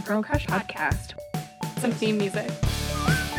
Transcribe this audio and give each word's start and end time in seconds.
the 0.00 0.06
Girl 0.06 0.22
Crush 0.22 0.46
podcast. 0.46 1.14
Some 1.78 1.90
theme 1.90 2.18
music. 2.18 2.50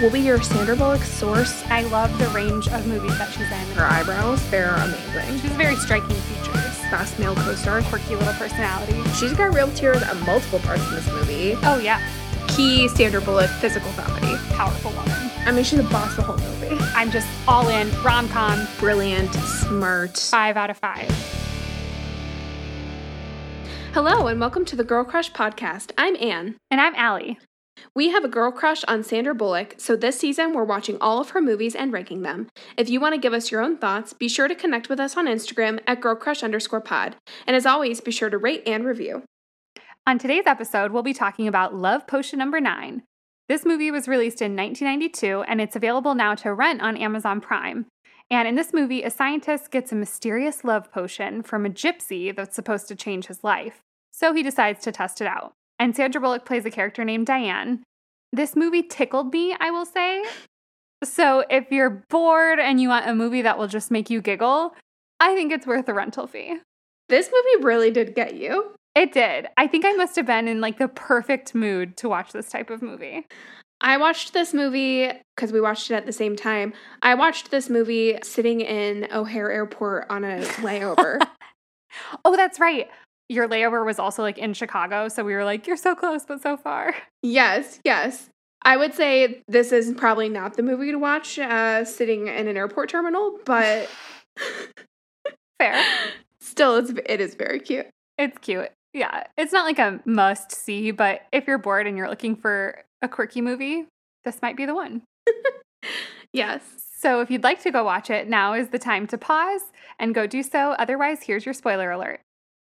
We'll 0.01 0.11
be 0.11 0.21
your 0.21 0.42
Sandra 0.42 0.75
Bullock 0.75 1.03
source. 1.03 1.63
I 1.67 1.81
love 1.83 2.17
the 2.17 2.27
range 2.29 2.67
of 2.69 2.87
movies 2.87 3.15
that 3.19 3.29
she's 3.31 3.41
in. 3.41 3.75
Her 3.77 3.85
eyebrows, 3.85 4.42
they're 4.50 4.74
amazing. 4.74 5.40
She's 5.40 5.51
very 5.51 5.75
striking 5.75 6.09
features. 6.16 6.78
Fast 6.90 7.20
male 7.20 7.35
co-star. 7.35 7.83
Quirky 7.83 8.16
little 8.16 8.34
personality. 8.34 9.00
She's 9.12 9.34
got 9.34 9.54
real 9.54 9.70
tears 9.73 10.02
at 10.02 10.16
multiple 10.21 10.57
parts 10.59 10.84
in 10.89 10.96
this 10.96 11.07
movie. 11.12 11.54
Oh 11.62 11.78
yeah, 11.78 12.02
Key 12.48 12.88
Sandra 12.88 13.21
Bullock 13.21 13.52
physical 13.52 13.92
comedy. 13.92 14.36
powerful 14.55 14.92
woman. 14.94 15.14
I 15.46 15.52
mean, 15.52 15.64
she's 15.64 15.78
a 15.80 15.84
boss 15.84 16.16
the 16.16 16.24
whole 16.24 16.38
movie. 16.38 16.76
I'm 16.96 17.12
just 17.12 17.28
all 17.48 17.68
in. 17.70 17.92
Rom 18.02 18.28
com, 18.30 18.68
Brilliant, 18.80 19.32
smart. 19.36 20.18
five 20.18 20.58
out 20.58 20.71
of 20.71 20.78
five. 20.78 21.08
Hello, 23.98 24.27
and 24.27 24.39
welcome 24.39 24.64
to 24.66 24.75
the 24.75 24.84
Girl 24.84 25.04
Crush 25.04 25.32
podcast. 25.32 25.91
I'm 25.98 26.16
Anne. 26.18 26.57
And 26.70 26.80
I'm 26.80 26.93
Allie. 26.93 27.39
We 27.95 28.12
have 28.12 28.23
a 28.23 28.27
girl 28.27 28.52
crush 28.52 28.84
on 28.84 29.02
Sandra 29.02 29.34
Bullock, 29.34 29.73
so 29.80 29.95
this 29.95 30.20
season 30.20 30.53
we're 30.53 30.66
watching 30.66 30.99
all 31.02 31.20
of 31.20 31.31
her 31.31 31.41
movies 31.41 31.73
and 31.73 31.91
ranking 31.91 32.22
them. 32.22 32.48
If 32.77 32.91
you 32.91 32.99
want 32.99 33.16
to 33.16 33.20
give 33.20 33.34
us 33.34 33.49
your 33.49 33.63
own 33.63 33.75
thoughts, 33.75 34.13
be 34.13 34.30
sure 34.30 34.48
to 34.48 34.53
connect 34.53 34.88
with 34.88 34.99
us 34.99 35.17
on 35.17 35.25
Instagram 35.25 35.80
at 35.88 35.99
girlcrush 35.99 36.44
underscore 36.44 36.80
pod. 36.80 37.16
And 37.48 37.55
as 37.55 37.66
always, 37.66 37.99
be 37.99 38.12
sure 38.12 38.30
to 38.30 38.38
rate 38.38 38.62
and 38.67 38.86
review. 38.86 39.23
On 40.05 40.20
today's 40.20 40.45
episode, 40.45 40.91
we'll 40.91 41.02
be 41.02 41.11
talking 41.11 41.48
about 41.48 41.73
Love 41.73 42.05
Potion 42.05 42.38
Number 42.38 42.61
9. 42.61 43.02
This 43.50 43.66
movie 43.66 43.89
was 43.89 44.08
released 44.08 44.44
in 44.44 44.55
1992 44.55 45.41
and 45.48 45.59
it's 45.59 45.75
available 45.75 46.14
now 46.14 46.36
to 46.36 46.53
rent 46.53 46.84
on 46.84 46.98
Amazon 46.98 47.41
Prime. 47.41 47.88
And 48.30 48.48
in 48.48 48.53
this 48.53 48.73
movie, 48.73 49.02
a 49.02 49.09
scientist 49.09 49.72
gets 49.72 49.91
a 49.91 49.95
mysterious 49.95 50.64
love 50.64 50.91
potion 50.91 51.41
from 51.41 51.66
a 51.66 51.70
gypsy 51.72 52.36
that's 52.36 52.55
supposed 52.55 52.88
to 52.89 52.95
change 52.95 53.25
his 53.25 53.44
life. 53.44 53.81
So 54.17 54.34
he 54.34 54.41
decides 54.41 54.84
to 54.84 54.91
test 54.91 55.21
it 55.21 55.27
out. 55.27 55.53
And 55.77 55.95
Sandra 55.95 56.20
Bullock 56.20 56.44
plays 56.44 56.66
a 56.66 56.71
character 56.71 57.05
named 57.05 57.27
Diane. 57.27 57.84
This 58.34 58.55
movie 58.55 58.81
tickled 58.81 59.31
me, 59.31 59.55
I 59.59 59.70
will 59.70 59.86
say. 59.86 60.23
So 61.03 61.44
if 61.52 61.72
you're 61.72 62.03
bored 62.09 62.59
and 62.59 62.81
you 62.81 62.89
want 62.89 63.08
a 63.08 63.14
movie 63.14 63.44
that 63.44 63.59
will 63.59 63.67
just 63.67 63.92
make 63.92 64.09
you 64.09 64.19
giggle, 64.19 64.73
I 65.19 65.36
think 65.36 65.52
it's 65.52 65.67
worth 65.67 65.88
a 65.88 65.94
rental 65.94 66.25
fee. 66.25 66.58
This 67.09 67.30
movie 67.31 67.64
really 67.64 67.92
did 67.92 68.16
get 68.16 68.33
you. 68.33 68.72
It 68.95 69.14
did. 69.14 69.50
I 69.55 69.67
think 69.67 69.86
I 69.86 69.92
must 69.92 70.16
have 70.16 70.25
been 70.25 70.47
in 70.47 70.61
like 70.61 70.80
the 70.80 70.88
perfect 70.88 71.53
mood 71.53 71.95
to 71.97 72.09
watch 72.09 72.31
this 72.31 72.49
type 72.49 72.72
of 72.72 72.81
movie. 72.81 73.27
I 73.81 73.97
watched 73.97 74.33
this 74.33 74.52
movie 74.52 75.11
because 75.36 75.53
we 75.53 75.61
watched 75.61 75.92
it 75.92 75.94
at 75.94 76.08
the 76.08 76.11
same 76.11 76.36
time. 76.36 76.73
I 77.03 77.14
watched 77.14 77.52
this 77.52 77.70
movie 77.70 78.17
sitting 78.23 78.61
in 78.61 79.08
O'Hare 79.14 79.52
Airport 79.52 80.08
on 80.09 80.23
a 80.23 80.39
layover. 80.39 81.22
Oh, 82.23 82.36
that's 82.36 82.59
right. 82.59 82.89
Your 83.30 83.47
layover 83.47 83.86
was 83.86 84.00
also 84.00 84.22
like 84.22 84.38
in 84.38 84.53
Chicago. 84.53 85.09
So 85.09 85.23
we 85.23 85.33
were 85.33 85.44
like, 85.44 85.67
you're 85.67 85.78
so 85.78 85.95
close, 85.95 86.25
but 86.25 86.42
so 86.42 86.58
far. 86.58 86.95
yes, 87.23 87.80
yes. 87.83 88.30
I 88.64 88.78
would 88.78 88.94
say 88.94 89.44
this 89.47 89.72
is 89.72 89.94
probably 89.95 90.30
not 90.30 90.56
the 90.56 90.64
movie 90.64 90.92
to 90.92 90.97
watch 90.97 91.38
uh, 91.38 91.86
sitting 91.86 92.28
in 92.28 92.48
an 92.48 92.58
airport 92.58 92.89
terminal, 92.89 93.38
but 93.45 93.89
Fair. 95.59 95.83
still, 96.42 96.78
it's, 96.78 96.92
it 97.05 97.22
is 97.22 97.36
very 97.36 97.59
cute. 97.59 97.88
It's 98.17 98.38
cute. 98.39 98.72
Yeah. 98.94 99.23
It's 99.38 99.53
not 99.53 99.66
like 99.66 99.80
a 99.80 100.02
must 100.05 100.52
see, 100.52 100.92
but 100.92 101.22
if 101.31 101.48
you're 101.48 101.58
bored 101.58 101.88
and 101.88 101.98
you're 101.98 102.09
looking 102.09 102.36
for 102.36 102.83
a 103.02 103.08
quirky 103.08 103.42
movie, 103.42 103.86
this 104.25 104.42
might 104.42 104.58
be 104.58 104.66
the 104.66 104.75
one. 104.75 105.03
Yes. 106.33 106.61
So 107.00 107.22
if 107.22 107.31
you'd 107.31 107.44
like 107.44 107.61
to 107.64 107.72
go 107.72 107.83
watch 107.83 108.09
it, 108.09 108.28
now 108.28 108.53
is 108.53 108.70
the 108.70 108.80
time 108.80 109.08
to 109.08 109.17
pause 109.17 109.61
and 110.00 110.14
go 110.14 110.28
do 110.28 110.44
so. 110.44 110.72
Otherwise, 110.73 111.23
here's 111.23 111.45
your 111.45 111.53
spoiler 111.53 111.89
alert. 111.92 112.20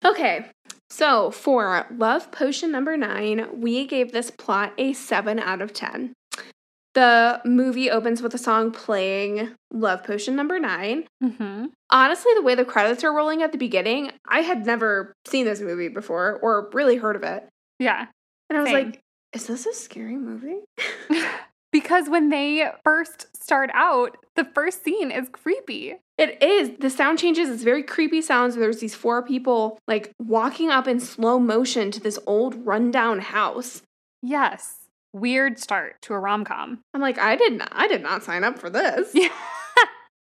Okay, 0.07 0.47
so 0.89 1.33
for 1.33 1.87
Love 1.91 2.31
Potion 2.31 2.71
number 2.71 2.97
nine, 2.97 3.61
we 3.61 3.87
gave 3.87 4.13
this 4.13 4.31
plot 4.31 4.73
a 4.79 4.93
7 4.93 5.41
out 5.41 5.61
of 5.61 5.73
10. 5.73 6.13
The 6.95 7.43
movie 7.45 7.91
opens 7.91 8.23
with 8.23 8.33
a 8.33 8.39
song 8.39 8.71
playing 8.71 9.51
Love 9.71 10.05
Potion 10.05 10.37
number 10.37 10.59
nine. 10.59 11.07
Mm-hmm. 11.23 11.67
Honestly, 11.91 12.33
the 12.35 12.43
way 12.43 12.55
the 12.55 12.65
credits 12.65 13.05
are 13.05 13.15
rolling 13.15 13.43
at 13.43 13.53
the 13.53 13.59
beginning, 13.59 14.13
I 14.27 14.41
had 14.41 14.65
never 14.65 15.13
seen 15.27 15.45
this 15.45 15.61
movie 15.61 15.89
before 15.89 16.39
or 16.41 16.71
really 16.73 16.97
heard 16.97 17.17
of 17.17 17.23
it. 17.23 17.47
Yeah. 17.79 18.07
And 18.49 18.57
I 18.57 18.63
was 18.63 18.71
Same. 18.71 18.93
like, 18.93 19.03
is 19.35 19.47
this 19.47 19.67
a 19.67 19.75
scary 19.75 20.17
movie? 20.17 20.61
because 21.77 22.09
when 22.09 22.31
they 22.31 22.71
first 22.85 23.27
start 23.37 23.69
out, 23.75 24.17
the 24.35 24.47
first 24.47 24.83
scene 24.83 25.11
is 25.11 25.29
creepy. 25.31 25.97
It 26.17 26.43
is. 26.43 26.79
The 26.79 26.89
sound 26.89 27.19
changes. 27.19 27.51
It's 27.51 27.63
very 27.63 27.83
creepy 27.83 28.23
sounds. 28.23 28.55
There's 28.55 28.81
these 28.81 28.95
four 28.95 29.23
people 29.23 29.79
like 29.87 30.11
walking 30.19 30.71
up 30.71 30.89
in 30.89 31.01
slow 31.01 31.39
motion 31.39 31.91
to 31.91 32.01
this 32.01 32.19
old 32.27 32.67
rundown 32.67 33.19
house. 33.19 33.83
Yes. 34.23 34.87
Weird 35.13 35.59
start 35.59 35.97
to 36.03 36.15
a 36.15 36.19
rom 36.19 36.47
com. 36.47 36.81
I'm 36.95 37.03
like, 37.03 37.19
I 37.19 37.37
did 37.37 37.53
not 37.53 37.69
I 37.73 37.89
did 37.89 38.03
not 38.03 38.23
sign 38.23 38.43
up 38.43 38.59
for 38.59 38.71
this. 38.71 39.11
Yeah. 39.13 39.29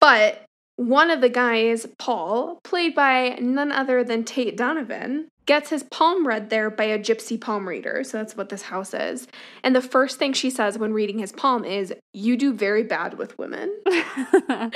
But 0.01 0.45
one 0.77 1.11
of 1.11 1.23
the 1.23 1.31
guys, 1.31 1.87
Paul, 1.99 2.61
played 2.63 2.95
by 2.95 3.39
none 3.41 3.73
other 3.73 4.05
than 4.05 4.23
Tate 4.23 4.55
Donovan, 4.55 5.29
gets 5.47 5.71
his 5.71 5.83
palm 5.85 6.27
read 6.27 6.51
there 6.51 6.71
by 6.71 6.85
a 6.85 6.99
gypsy 6.99 7.41
palm 7.41 7.69
reader. 7.69 8.03
So 8.05 8.19
that's 8.19 8.37
what 8.37 8.49
this 8.49 8.63
house 8.63 8.95
is. 8.95 9.29
And 9.63 9.75
the 9.75 9.83
first 9.83 10.19
thing 10.19 10.33
she 10.33 10.51
says 10.51 10.79
when 10.79 10.93
reading 10.93 11.19
his 11.19 11.33
palm 11.33 11.65
is, 11.65 11.93
You 12.13 12.37
do 12.37 12.53
very 12.53 12.83
bad 12.83 13.19
with 13.19 13.39
women. 13.39 13.75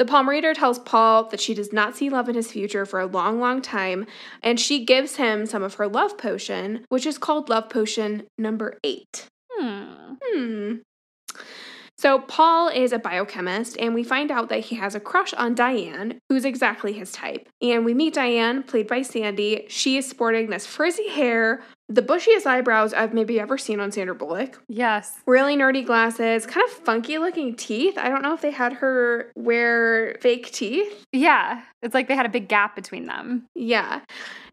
The 0.00 0.06
palm 0.06 0.30
reader 0.30 0.54
tells 0.54 0.78
Paul 0.78 1.28
that 1.28 1.42
she 1.42 1.52
does 1.52 1.74
not 1.74 1.94
see 1.94 2.08
love 2.08 2.26
in 2.30 2.34
his 2.34 2.50
future 2.50 2.86
for 2.86 3.00
a 3.00 3.06
long, 3.06 3.38
long 3.38 3.60
time, 3.60 4.06
and 4.42 4.58
she 4.58 4.86
gives 4.86 5.16
him 5.16 5.44
some 5.44 5.62
of 5.62 5.74
her 5.74 5.86
love 5.86 6.16
potion, 6.16 6.86
which 6.88 7.04
is 7.04 7.18
called 7.18 7.50
love 7.50 7.68
potion 7.68 8.22
number 8.38 8.78
eight. 8.82 9.26
hmm. 9.58 10.14
Hmm. 10.24 10.74
So, 12.00 12.18
Paul 12.20 12.68
is 12.68 12.92
a 12.94 12.98
biochemist, 12.98 13.76
and 13.78 13.92
we 13.94 14.02
find 14.04 14.30
out 14.30 14.48
that 14.48 14.60
he 14.60 14.76
has 14.76 14.94
a 14.94 15.00
crush 15.00 15.34
on 15.34 15.54
Diane, 15.54 16.18
who's 16.30 16.46
exactly 16.46 16.94
his 16.94 17.12
type. 17.12 17.46
And 17.60 17.84
we 17.84 17.92
meet 17.92 18.14
Diane, 18.14 18.62
played 18.62 18.86
by 18.86 19.02
Sandy. 19.02 19.66
She 19.68 19.98
is 19.98 20.08
sporting 20.08 20.48
this 20.48 20.66
frizzy 20.66 21.10
hair, 21.10 21.60
the 21.90 22.00
bushiest 22.00 22.46
eyebrows 22.46 22.94
I've 22.94 23.12
maybe 23.12 23.38
ever 23.38 23.58
seen 23.58 23.80
on 23.80 23.92
Sandra 23.92 24.14
Bullock, 24.14 24.62
Yes. 24.66 25.18
really 25.26 25.56
nerdy 25.58 25.84
glasses, 25.84 26.46
kind 26.46 26.64
of 26.66 26.72
funky 26.72 27.18
looking 27.18 27.54
teeth. 27.54 27.98
I 27.98 28.08
don't 28.08 28.22
know 28.22 28.32
if 28.32 28.40
they 28.40 28.52
had 28.52 28.72
her 28.74 29.30
wear 29.36 30.16
fake 30.22 30.52
teeth. 30.52 31.04
Yeah. 31.12 31.60
It's 31.82 31.92
like 31.92 32.08
they 32.08 32.16
had 32.16 32.24
a 32.24 32.30
big 32.30 32.48
gap 32.48 32.74
between 32.76 33.04
them. 33.04 33.44
Yeah. 33.54 34.00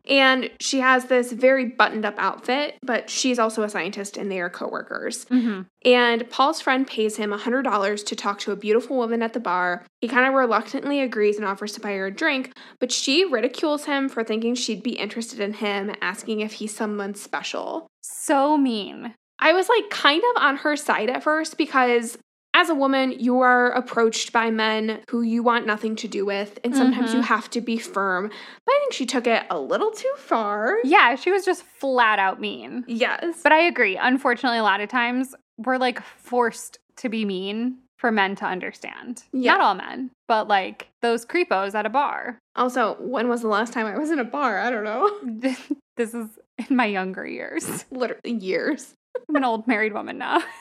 And 0.07 0.49
she 0.59 0.79
has 0.79 1.05
this 1.05 1.31
very 1.31 1.65
buttoned 1.65 2.05
up 2.05 2.15
outfit, 2.17 2.77
but 2.81 3.09
she's 3.09 3.39
also 3.39 3.63
a 3.63 3.69
scientist 3.69 4.17
and 4.17 4.31
they 4.31 4.39
are 4.39 4.49
coworkers. 4.49 5.25
Mm-hmm. 5.25 5.61
And 5.85 6.29
Paul's 6.29 6.61
friend 6.61 6.87
pays 6.87 7.17
him 7.17 7.31
$100 7.31 8.05
to 8.05 8.15
talk 8.15 8.39
to 8.39 8.51
a 8.51 8.55
beautiful 8.55 8.97
woman 8.97 9.21
at 9.21 9.33
the 9.33 9.39
bar. 9.39 9.85
He 10.01 10.07
kind 10.07 10.27
of 10.27 10.33
reluctantly 10.33 11.01
agrees 11.01 11.37
and 11.37 11.45
offers 11.45 11.73
to 11.73 11.81
buy 11.81 11.93
her 11.93 12.07
a 12.07 12.11
drink, 12.11 12.53
but 12.79 12.91
she 12.91 13.25
ridicules 13.25 13.85
him 13.85 14.07
for 14.09 14.23
thinking 14.23 14.55
she'd 14.55 14.83
be 14.83 14.97
interested 14.97 15.39
in 15.39 15.53
him, 15.53 15.93
asking 16.01 16.39
if 16.39 16.53
he's 16.53 16.75
someone 16.75 17.13
special. 17.13 17.87
So 18.01 18.57
mean. 18.57 19.13
I 19.39 19.53
was 19.53 19.69
like 19.69 19.89
kind 19.89 20.23
of 20.35 20.41
on 20.41 20.57
her 20.57 20.75
side 20.75 21.09
at 21.09 21.23
first 21.23 21.57
because 21.57 22.17
as 22.57 22.69
a 22.69 22.75
woman, 22.75 23.11
you 23.11 23.39
are 23.41 23.69
approached 23.71 24.33
by 24.33 24.49
men 24.49 25.01
who 25.09 25.21
you 25.21 25.43
want 25.43 25.67
nothing 25.67 25.95
to 25.97 26.07
do 26.07 26.25
with, 26.25 26.57
and 26.63 26.75
sometimes 26.75 27.11
Mhm. 27.11 27.15
you 27.15 27.21
have 27.21 27.49
to 27.51 27.61
be 27.61 27.77
firm. 27.77 28.29
But 28.65 28.71
I 28.75 28.79
think 28.79 28.93
she 28.93 29.05
took 29.05 29.27
it 29.27 29.43
a 29.51 29.59
little 29.59 29.91
too 29.91 30.11
far. 30.17 30.77
Yeah, 30.83 31.13
she 31.15 31.29
was 31.31 31.45
just 31.45 31.61
flat 31.63 32.17
out 32.17 32.41
mean. 32.41 32.83
Yes. 32.87 33.41
But 33.43 33.51
I 33.51 33.59
agree. 33.59 33.95
Unfortunately, 33.95 34.57
a 34.57 34.63
lot 34.63 34.81
of 34.81 34.89
times 34.89 35.35
we're 35.59 35.77
like 35.77 36.01
forced 36.01 36.79
to 36.97 37.09
be 37.09 37.25
mean 37.25 37.77
for 37.99 38.11
men 38.11 38.35
to 38.37 38.45
understand. 38.45 39.23
Yeah. 39.31 39.51
Not 39.53 39.61
all 39.61 39.75
men, 39.75 40.09
but 40.27 40.47
like 40.47 40.87
those 41.03 41.25
creepos 41.27 41.75
at 41.75 41.85
a 41.85 41.89
bar. 41.89 42.39
Also, 42.55 42.95
when 42.99 43.27
was 43.29 43.41
the 43.41 43.47
last 43.47 43.71
time 43.73 43.85
I 43.85 43.97
was 43.99 44.09
in 44.09 44.17
a 44.19 44.23
bar? 44.23 44.57
I 44.59 44.69
don't 44.71 44.83
know. 44.83 45.11
this 45.97 46.13
is 46.15 46.27
in 46.69 46.75
my 46.75 46.85
younger 46.85 47.25
years. 47.27 47.85
Literally 47.91 48.33
years. 48.33 48.93
I'm 49.29 49.35
an 49.35 49.43
old 49.43 49.67
married 49.67 49.93
woman 49.93 50.17
now. 50.17 50.41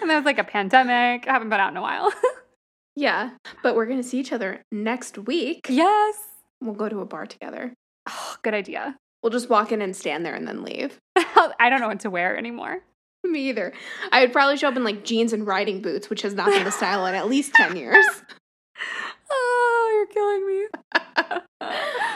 and 0.00 0.10
there 0.10 0.16
was 0.16 0.24
like 0.24 0.38
a 0.38 0.44
pandemic. 0.44 1.26
I 1.28 1.32
haven't 1.32 1.48
been 1.48 1.60
out 1.60 1.70
in 1.70 1.76
a 1.76 1.82
while. 1.82 2.12
Yeah. 2.94 3.30
But 3.62 3.74
we're 3.74 3.86
going 3.86 4.02
to 4.02 4.06
see 4.06 4.20
each 4.20 4.32
other 4.34 4.60
next 4.70 5.16
week. 5.16 5.66
yes. 5.70 6.18
We'll 6.60 6.74
go 6.74 6.90
to 6.90 7.00
a 7.00 7.06
bar 7.06 7.24
together. 7.26 7.72
Oh, 8.06 8.36
good 8.42 8.52
idea. 8.52 8.98
We'll 9.22 9.30
just 9.30 9.48
walk 9.48 9.72
in 9.72 9.80
and 9.80 9.96
stand 9.96 10.26
there 10.26 10.34
and 10.34 10.46
then 10.46 10.62
leave. 10.62 10.98
I 11.16 11.70
don't 11.70 11.80
know 11.80 11.88
what 11.88 12.00
to 12.00 12.10
wear 12.10 12.36
anymore. 12.36 12.80
Me 13.24 13.48
either. 13.48 13.72
I 14.12 14.20
would 14.20 14.32
probably 14.34 14.58
show 14.58 14.68
up 14.68 14.76
in 14.76 14.84
like 14.84 15.04
jeans 15.04 15.32
and 15.32 15.46
riding 15.46 15.80
boots, 15.80 16.10
which 16.10 16.20
has 16.20 16.34
not 16.34 16.50
been 16.50 16.64
the 16.64 16.70
style 16.70 17.06
in 17.06 17.14
at 17.14 17.30
least 17.30 17.54
10 17.54 17.76
years. 17.78 18.04
Oh, 19.30 19.90
you're 19.94 20.06
killing 20.08 20.46
me. 20.46 22.08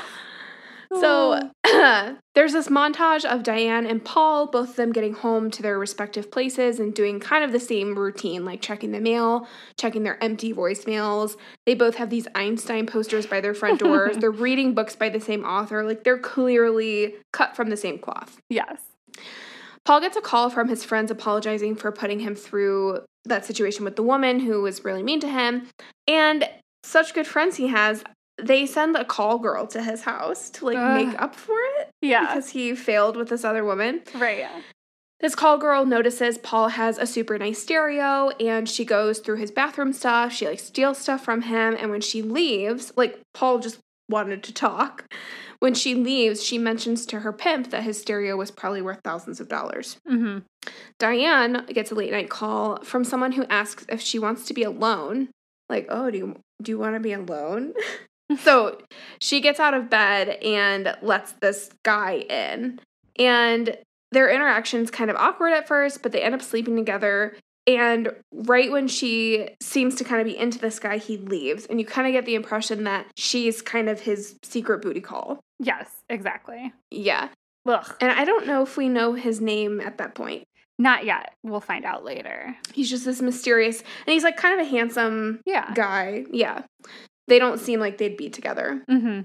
So 1.01 1.51
there's 2.35 2.53
this 2.53 2.69
montage 2.69 3.25
of 3.25 3.43
Diane 3.43 3.87
and 3.87 4.05
Paul, 4.05 4.47
both 4.47 4.71
of 4.71 4.77
them 4.77 4.93
getting 4.93 5.15
home 5.15 5.51
to 5.53 5.63
their 5.63 5.79
respective 5.79 6.31
places 6.31 6.79
and 6.81 6.95
doing 6.95 7.21
kind 7.21 7.45
of 7.45 7.53
the 7.53 7.61
same 7.61 7.99
routine, 7.99 8.45
like 8.45 8.61
checking 8.61 8.93
the 8.93 9.01
mail, 9.01 9.47
checking 9.79 10.03
their 10.03 10.23
empty 10.23 10.53
voicemails. 10.53 11.37
They 11.65 11.75
both 11.75 11.97
have 11.97 12.11
these 12.11 12.29
Einstein 12.35 12.87
posters 12.87 13.27
by 13.27 13.41
their 13.41 13.55
front 13.55 13.81
doors. 13.81 14.17
they're 14.21 14.31
reading 14.31 14.75
books 14.75 14.97
by 14.97 15.09
the 15.09 15.21
same 15.21 15.45
author. 15.45 15.85
Like 15.85 16.05
they're 16.05 16.19
clearly 16.19 17.15
cut 17.33 17.57
from 17.57 17.71
the 17.71 17.77
same 17.77 17.99
cloth. 17.99 18.41
yes. 18.49 18.81
Paul 19.85 20.01
gets 20.01 20.17
a 20.17 20.21
call 20.21 20.51
from 20.51 20.69
his 20.69 20.83
friends 20.83 21.13
apologizing 21.13 21.77
for 21.77 21.93
putting 21.93 22.19
him 22.19 22.35
through 22.35 23.03
that 23.25 23.45
situation 23.45 23.85
with 23.85 23.95
the 23.95 24.03
woman 24.03 24.41
who 24.41 24.61
was 24.61 24.85
really 24.85 25.03
mean 25.03 25.21
to 25.21 25.29
him. 25.29 25.69
And 26.09 26.49
such 26.83 27.15
good 27.15 27.27
friends 27.27 27.57
he 27.57 27.69
has, 27.69 28.03
they 28.43 28.67
send 28.67 28.97
a 28.97 29.05
call 29.05 29.39
girl 29.39 29.67
to 29.69 29.83
his 29.83 30.03
house 30.03 30.51
to 30.51 30.67
like 30.67 30.77
Ugh. 30.77 31.07
make 31.07 31.21
up 31.21 31.35
for 31.35 31.57
it 31.79 31.89
Yeah. 32.03 32.27
because 32.27 32.51
he 32.51 32.75
failed 32.75 33.17
with 33.17 33.29
this 33.29 33.45
other 33.45 33.65
woman. 33.65 34.03
right. 34.15 34.39
Yeah. 34.39 34.61
This 35.21 35.35
call 35.35 35.57
girl 35.57 35.87
notices 35.87 36.37
Paul 36.37 36.69
has 36.69 36.99
a 36.99 37.07
super 37.07 37.39
nice 37.39 37.59
stereo 37.63 38.29
and 38.39 38.69
she 38.69 38.85
goes 38.85 39.19
through 39.21 39.37
his 39.39 39.51
bathroom 39.51 39.95
stuff. 39.95 40.35
She 40.35 40.47
like 40.47 40.59
steals 40.61 40.99
stuff 40.99 41.25
from 41.25 41.41
him. 41.43 41.75
And 41.81 41.91
when 41.91 42.03
she 42.03 42.21
leaves, 42.21 42.93
like 42.97 43.19
Paul 43.33 43.59
just 43.61 43.79
wanted 44.11 44.43
to 44.43 44.53
talk. 44.53 45.07
When 45.59 45.73
she 45.73 45.95
leaves, 45.95 46.45
she 46.45 46.59
mentions 46.59 47.07
to 47.07 47.21
her 47.21 47.33
pimp 47.33 47.71
that 47.71 47.83
his 47.83 47.99
stereo 47.99 48.37
was 48.37 48.51
probably 48.51 48.83
worth 48.83 49.01
thousands 49.03 49.41
of 49.41 49.49
dollars. 49.49 49.97
Mm-hmm. 50.07 50.41
Diane 50.99 51.65
gets 51.73 51.91
a 51.91 51.95
late 51.95 52.13
night 52.13 52.29
call 52.29 52.83
from 52.85 53.03
someone 53.03 53.33
who 53.33 53.47
asks 53.47 53.87
if 53.89 54.03
she 54.03 54.19
wants 54.19 54.45
to 54.47 54.55
be 54.55 54.65
alone. 54.65 55.31
Like, 55.71 55.87
oh, 55.89 56.11
do 56.11 56.19
you 56.19 56.37
do 56.63 56.73
you 56.73 56.79
want 56.79 56.95
to 56.95 57.01
be 57.01 57.15
alone? 57.15 57.73
so 58.41 58.79
she 59.21 59.41
gets 59.41 59.61
out 59.61 59.75
of 59.75 59.91
bed 59.91 60.29
and 60.43 60.97
lets 61.03 61.33
this 61.33 61.71
guy 61.85 62.25
in. 62.29 62.81
And 63.19 63.77
their 64.13 64.31
interaction's 64.31 64.91
kind 64.91 65.11
of 65.11 65.17
awkward 65.17 65.53
at 65.53 65.67
first, 65.69 66.03
but 66.03 66.13
they 66.13 66.23
end 66.23 66.35
up 66.35 66.43
sleeping 66.43 66.77
together. 66.77 67.37
And 67.67 68.11
right 68.33 68.71
when 68.71 68.87
she 68.89 69.49
seems 69.61 69.97
to 69.97 70.05
kind 70.05 70.21
of 70.21 70.27
be 70.27 70.37
into 70.37 70.59
this 70.59 70.79
guy, 70.79 70.99
he 70.99 71.17
leaves. 71.17 71.67
And 71.67 71.81
you 71.81 71.87
kind 71.87 72.07
of 72.07 72.13
get 72.13 72.25
the 72.25 72.37
impression 72.37 72.85
that 72.85 73.07
she's 73.17 73.61
kind 73.63 73.89
of 73.89 74.01
his 74.01 74.37
secret 74.45 74.83
booty 74.83 75.01
call. 75.01 75.41
Yes, 75.59 75.91
exactly. 76.09 76.73
Yeah. 76.91 77.29
Ugh. 77.67 77.95
And 78.01 78.13
I 78.13 78.25
don't 78.25 78.47
know 78.47 78.63
if 78.63 78.77
we 78.77 78.89
know 78.89 79.15
his 79.15 79.41
name 79.41 79.81
at 79.81 79.99
that 79.99 80.15
point. 80.15 80.45
Not 80.79 81.05
yet. 81.07 81.33
We'll 81.43 81.61
find 81.61 81.85
out 81.85 82.05
later. 82.05 82.55
He's 82.73 82.91
just 82.91 83.05
this 83.07 83.23
mysterious, 83.23 83.81
and 83.81 84.13
he's 84.13 84.23
like 84.25 84.37
kind 84.37 84.61
of 84.61 84.67
a 84.67 84.71
handsome 84.71 85.41
Yeah. 85.47 85.73
guy. 85.75 86.27
Yeah. 86.31 86.63
They 87.29 87.39
don't 87.39 87.59
seem 87.59 87.81
like 87.81 87.99
they'd 87.99 88.17
be 88.17 88.31
together. 88.31 88.83
Mm-hmm. 88.91 89.23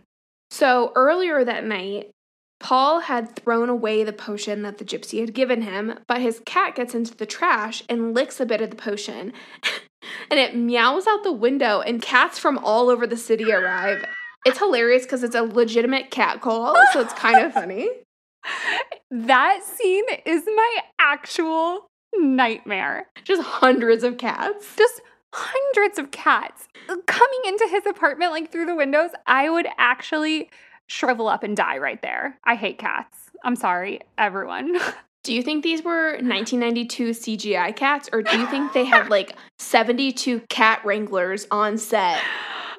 So 0.49 0.91
earlier 0.95 1.43
that 1.43 1.65
night, 1.65 2.11
Paul 2.59 2.99
had 2.99 3.35
thrown 3.35 3.69
away 3.69 4.03
the 4.03 4.13
potion 4.13 4.61
that 4.61 4.77
the 4.77 4.85
gypsy 4.85 5.19
had 5.19 5.33
given 5.33 5.63
him, 5.63 5.99
but 6.07 6.21
his 6.21 6.41
cat 6.45 6.75
gets 6.75 6.93
into 6.93 7.15
the 7.15 7.25
trash 7.25 7.83
and 7.89 8.13
licks 8.13 8.39
a 8.39 8.45
bit 8.45 8.61
of 8.61 8.69
the 8.69 8.75
potion. 8.75 9.33
and 10.29 10.39
it 10.39 10.55
meows 10.55 11.07
out 11.07 11.23
the 11.23 11.31
window, 11.31 11.81
and 11.81 12.01
cats 12.01 12.37
from 12.37 12.59
all 12.59 12.89
over 12.89 13.07
the 13.07 13.17
city 13.17 13.51
arrive. 13.51 14.05
It's 14.45 14.59
hilarious 14.59 15.03
because 15.03 15.23
it's 15.23 15.35
a 15.35 15.43
legitimate 15.43 16.11
cat 16.11 16.41
call, 16.41 16.75
so 16.93 17.01
it's 17.01 17.13
kind 17.13 17.45
of 17.45 17.53
funny. 17.53 17.89
That 19.13 19.61
scene 19.61 20.05
is 20.25 20.43
my 20.45 20.77
actual 20.97 21.89
nightmare. 22.15 23.07
Just 23.25 23.41
hundreds 23.41 24.05
of 24.05 24.17
cats. 24.17 24.73
Just 24.77 25.01
hundreds 25.33 25.97
of 25.97 26.11
cats 26.11 26.67
coming 27.05 27.39
into 27.45 27.67
his 27.69 27.85
apartment, 27.85 28.31
like 28.31 28.51
through 28.51 28.65
the 28.65 28.75
windows. 28.75 29.11
I 29.27 29.49
would 29.49 29.67
actually 29.77 30.49
shrivel 30.87 31.27
up 31.27 31.43
and 31.43 31.55
die 31.55 31.77
right 31.77 32.01
there. 32.01 32.37
I 32.43 32.55
hate 32.55 32.77
cats. 32.77 33.17
I'm 33.43 33.55
sorry, 33.55 34.01
everyone. 34.17 34.77
Do 35.23 35.33
you 35.35 35.43
think 35.43 35.63
these 35.63 35.83
were 35.83 36.13
1992 36.13 37.11
CGI 37.11 37.75
cats, 37.75 38.09
or 38.11 38.23
do 38.23 38.39
you 38.39 38.47
think 38.47 38.73
they 38.73 38.85
had 38.85 39.09
like 39.09 39.35
72 39.59 40.39
cat 40.49 40.83
wranglers 40.83 41.45
on 41.51 41.77
set? 41.77 42.19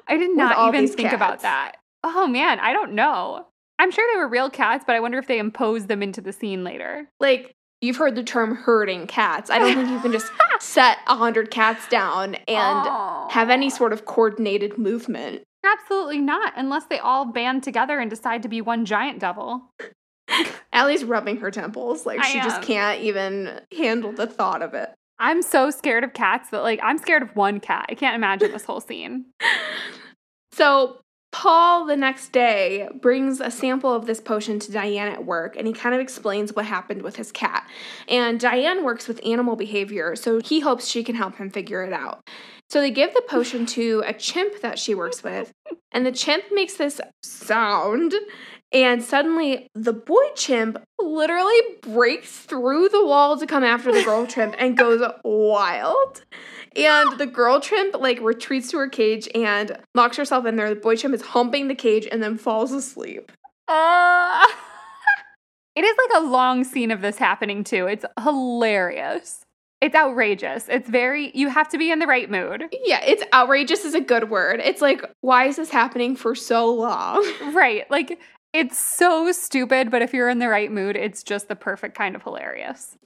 I 0.09 0.17
did 0.17 0.35
not 0.35 0.67
even 0.67 0.89
think 0.89 1.13
about 1.13 1.39
that. 1.43 1.77
Oh 2.03 2.27
man, 2.27 2.59
I 2.59 2.73
don't 2.73 2.95
know. 2.95 3.47
I'm 3.79 3.91
sure 3.91 4.05
they 4.11 4.19
were 4.19 4.27
real 4.27 4.49
cats, 4.49 4.83
but 4.85 4.93
I 4.93 4.99
wonder 4.99 5.17
if 5.17 5.27
they 5.27 5.39
imposed 5.39 5.87
them 5.87 6.03
into 6.03 6.19
the 6.19 6.33
scene 6.33 6.65
later. 6.65 7.07
Like, 7.21 7.55
you've 7.83 7.97
heard 7.97 8.15
the 8.15 8.23
term 8.23 8.55
herding 8.55 9.05
cats. 9.07 9.49
I 9.49 9.59
don't 9.59 9.75
think 9.75 9.89
you 9.89 9.99
can 9.99 10.11
just 10.13 10.31
set 10.59 10.97
100 11.05 11.51
cats 11.51 11.87
down 11.89 12.35
and 12.47 13.31
have 13.31 13.49
any 13.49 13.69
sort 13.69 13.91
of 13.91 14.05
coordinated 14.05 14.77
movement. 14.77 15.43
Absolutely 15.65 16.19
not, 16.19 16.53
unless 16.55 16.85
they 16.85 16.99
all 16.99 17.25
band 17.25 17.63
together 17.63 17.99
and 17.99 18.09
decide 18.09 18.41
to 18.43 18.49
be 18.49 18.61
one 18.61 18.85
giant 18.85 19.19
devil. 19.19 19.69
Allie's 20.73 21.03
rubbing 21.03 21.37
her 21.37 21.51
temples. 21.51 22.05
Like, 22.05 22.19
I 22.19 22.29
she 22.29 22.39
just 22.39 22.61
can't 22.61 23.01
even 23.01 23.59
handle 23.77 24.13
the 24.13 24.27
thought 24.27 24.61
of 24.61 24.73
it. 24.73 24.89
I'm 25.19 25.41
so 25.41 25.69
scared 25.69 26.03
of 26.03 26.13
cats 26.13 26.49
that 26.49 26.63
like 26.63 26.79
I'm 26.81 26.97
scared 26.97 27.21
of 27.21 27.35
one 27.35 27.59
cat. 27.59 27.85
I 27.89 27.95
can't 27.95 28.15
imagine 28.15 28.51
this 28.51 28.65
whole 28.65 28.81
scene. 28.81 29.25
So 30.55 30.99
Paul 31.33 31.85
the 31.85 31.97
next 31.97 32.31
day 32.31 32.87
brings 33.01 33.41
a 33.41 33.49
sample 33.49 33.93
of 33.93 34.05
this 34.05 34.21
potion 34.21 34.59
to 34.59 34.71
Diane 34.71 35.11
at 35.11 35.25
work 35.25 35.55
and 35.57 35.65
he 35.65 35.73
kind 35.73 35.95
of 35.95 35.99
explains 35.99 36.53
what 36.53 36.65
happened 36.65 37.01
with 37.01 37.15
his 37.15 37.31
cat. 37.31 37.67
And 38.07 38.39
Diane 38.39 38.85
works 38.85 39.07
with 39.07 39.19
animal 39.25 39.55
behavior, 39.55 40.15
so 40.15 40.39
he 40.39 40.59
hopes 40.59 40.87
she 40.87 41.03
can 41.03 41.15
help 41.15 41.35
him 41.37 41.49
figure 41.49 41.83
it 41.83 41.91
out. 41.91 42.21
So 42.69 42.79
they 42.79 42.91
give 42.91 43.13
the 43.13 43.23
potion 43.27 43.65
to 43.67 44.03
a 44.05 44.13
chimp 44.13 44.61
that 44.61 44.77
she 44.77 44.93
works 44.93 45.23
with, 45.23 45.51
and 45.91 46.05
the 46.05 46.11
chimp 46.11 46.45
makes 46.51 46.75
this 46.75 47.01
sound. 47.23 48.13
And 48.71 49.03
suddenly, 49.03 49.67
the 49.75 49.93
boy 49.93 50.23
chimp 50.35 50.83
literally 50.99 51.59
breaks 51.81 52.39
through 52.39 52.89
the 52.89 53.05
wall 53.05 53.37
to 53.37 53.45
come 53.45 53.63
after 53.63 53.91
the 53.91 54.03
girl 54.03 54.25
chimp 54.25 54.55
and 54.57 54.77
goes 54.77 55.01
wild. 55.23 56.23
And 56.75 57.17
the 57.19 57.25
girl 57.25 57.59
chimp 57.59 57.95
like 57.99 58.19
retreats 58.21 58.71
to 58.71 58.77
her 58.77 58.89
cage 58.89 59.27
and 59.35 59.77
locks 59.95 60.17
herself 60.17 60.45
in 60.45 60.55
there. 60.55 60.69
The 60.69 60.79
boy 60.79 60.95
chimp 60.95 61.13
is 61.13 61.21
humping 61.21 61.67
the 61.67 61.75
cage 61.75 62.07
and 62.11 62.21
then 62.21 62.37
falls 62.37 62.71
asleep. 62.71 63.31
Uh, 63.67 64.47
it 65.75 65.83
is 65.83 65.97
like 65.97 66.23
a 66.23 66.25
long 66.25 66.63
scene 66.63 66.91
of 66.91 67.01
this 67.01 67.17
happening 67.17 67.63
too. 67.63 67.87
It's 67.87 68.05
hilarious. 68.21 69.43
It's 69.81 69.95
outrageous. 69.95 70.69
It's 70.69 70.89
very 70.89 71.31
you 71.35 71.49
have 71.49 71.67
to 71.69 71.77
be 71.77 71.91
in 71.91 71.99
the 71.99 72.07
right 72.07 72.31
mood. 72.31 72.63
Yeah, 72.85 73.01
it's 73.03 73.23
outrageous 73.33 73.83
is 73.83 73.93
a 73.93 74.01
good 74.01 74.29
word. 74.29 74.61
It's 74.63 74.81
like, 74.81 75.03
why 75.19 75.47
is 75.47 75.57
this 75.57 75.69
happening 75.69 76.15
for 76.15 76.35
so 76.35 76.73
long? 76.73 77.29
Right. 77.53 77.89
Like 77.91 78.19
it's 78.53 78.79
so 78.79 79.31
stupid, 79.31 79.91
but 79.91 80.01
if 80.01 80.13
you're 80.13 80.29
in 80.29 80.39
the 80.39 80.47
right 80.47 80.71
mood, 80.71 80.95
it's 80.95 81.21
just 81.21 81.49
the 81.49 81.55
perfect 81.55 81.97
kind 81.97 82.15
of 82.15 82.23
hilarious. 82.23 82.95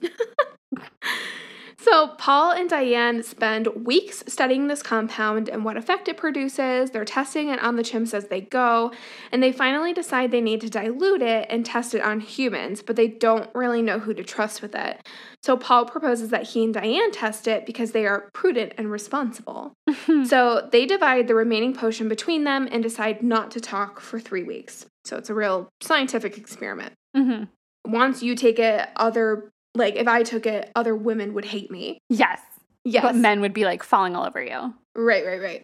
So, 1.80 2.08
Paul 2.18 2.50
and 2.50 2.68
Diane 2.68 3.22
spend 3.22 3.68
weeks 3.86 4.24
studying 4.26 4.66
this 4.66 4.82
compound 4.82 5.48
and 5.48 5.64
what 5.64 5.76
effect 5.76 6.08
it 6.08 6.16
produces. 6.16 6.90
They're 6.90 7.04
testing 7.04 7.50
it 7.50 7.62
on 7.62 7.76
the 7.76 7.84
chimps 7.84 8.12
as 8.12 8.26
they 8.26 8.40
go, 8.40 8.90
and 9.30 9.40
they 9.40 9.52
finally 9.52 9.92
decide 9.92 10.32
they 10.32 10.40
need 10.40 10.60
to 10.62 10.70
dilute 10.70 11.22
it 11.22 11.46
and 11.48 11.64
test 11.64 11.94
it 11.94 12.02
on 12.02 12.18
humans, 12.18 12.82
but 12.82 12.96
they 12.96 13.06
don't 13.06 13.48
really 13.54 13.80
know 13.80 14.00
who 14.00 14.12
to 14.14 14.24
trust 14.24 14.60
with 14.60 14.74
it. 14.74 15.06
So, 15.44 15.56
Paul 15.56 15.84
proposes 15.86 16.30
that 16.30 16.48
he 16.48 16.64
and 16.64 16.74
Diane 16.74 17.12
test 17.12 17.46
it 17.46 17.64
because 17.64 17.92
they 17.92 18.06
are 18.06 18.28
prudent 18.34 18.72
and 18.76 18.90
responsible. 18.90 19.72
so, 20.24 20.68
they 20.72 20.84
divide 20.84 21.28
the 21.28 21.36
remaining 21.36 21.74
potion 21.74 22.08
between 22.08 22.42
them 22.42 22.68
and 22.72 22.82
decide 22.82 23.22
not 23.22 23.52
to 23.52 23.60
talk 23.60 24.00
for 24.00 24.18
three 24.18 24.42
weeks. 24.42 24.84
So, 25.04 25.16
it's 25.16 25.30
a 25.30 25.34
real 25.34 25.68
scientific 25.80 26.38
experiment. 26.38 26.94
hmm 27.14 27.44
Once 27.86 28.20
you 28.20 28.34
take 28.34 28.58
it, 28.58 28.88
other 28.96 29.52
like 29.78 29.96
if 29.96 30.06
I 30.06 30.22
took 30.22 30.46
it, 30.46 30.70
other 30.74 30.94
women 30.94 31.34
would 31.34 31.46
hate 31.46 31.70
me. 31.70 31.98
Yes. 32.08 32.40
Yes. 32.84 33.02
But 33.02 33.16
men 33.16 33.40
would 33.40 33.54
be 33.54 33.64
like 33.64 33.82
falling 33.82 34.16
all 34.16 34.26
over 34.26 34.42
you. 34.42 34.74
Right, 34.94 35.24
right, 35.24 35.40
right. 35.40 35.62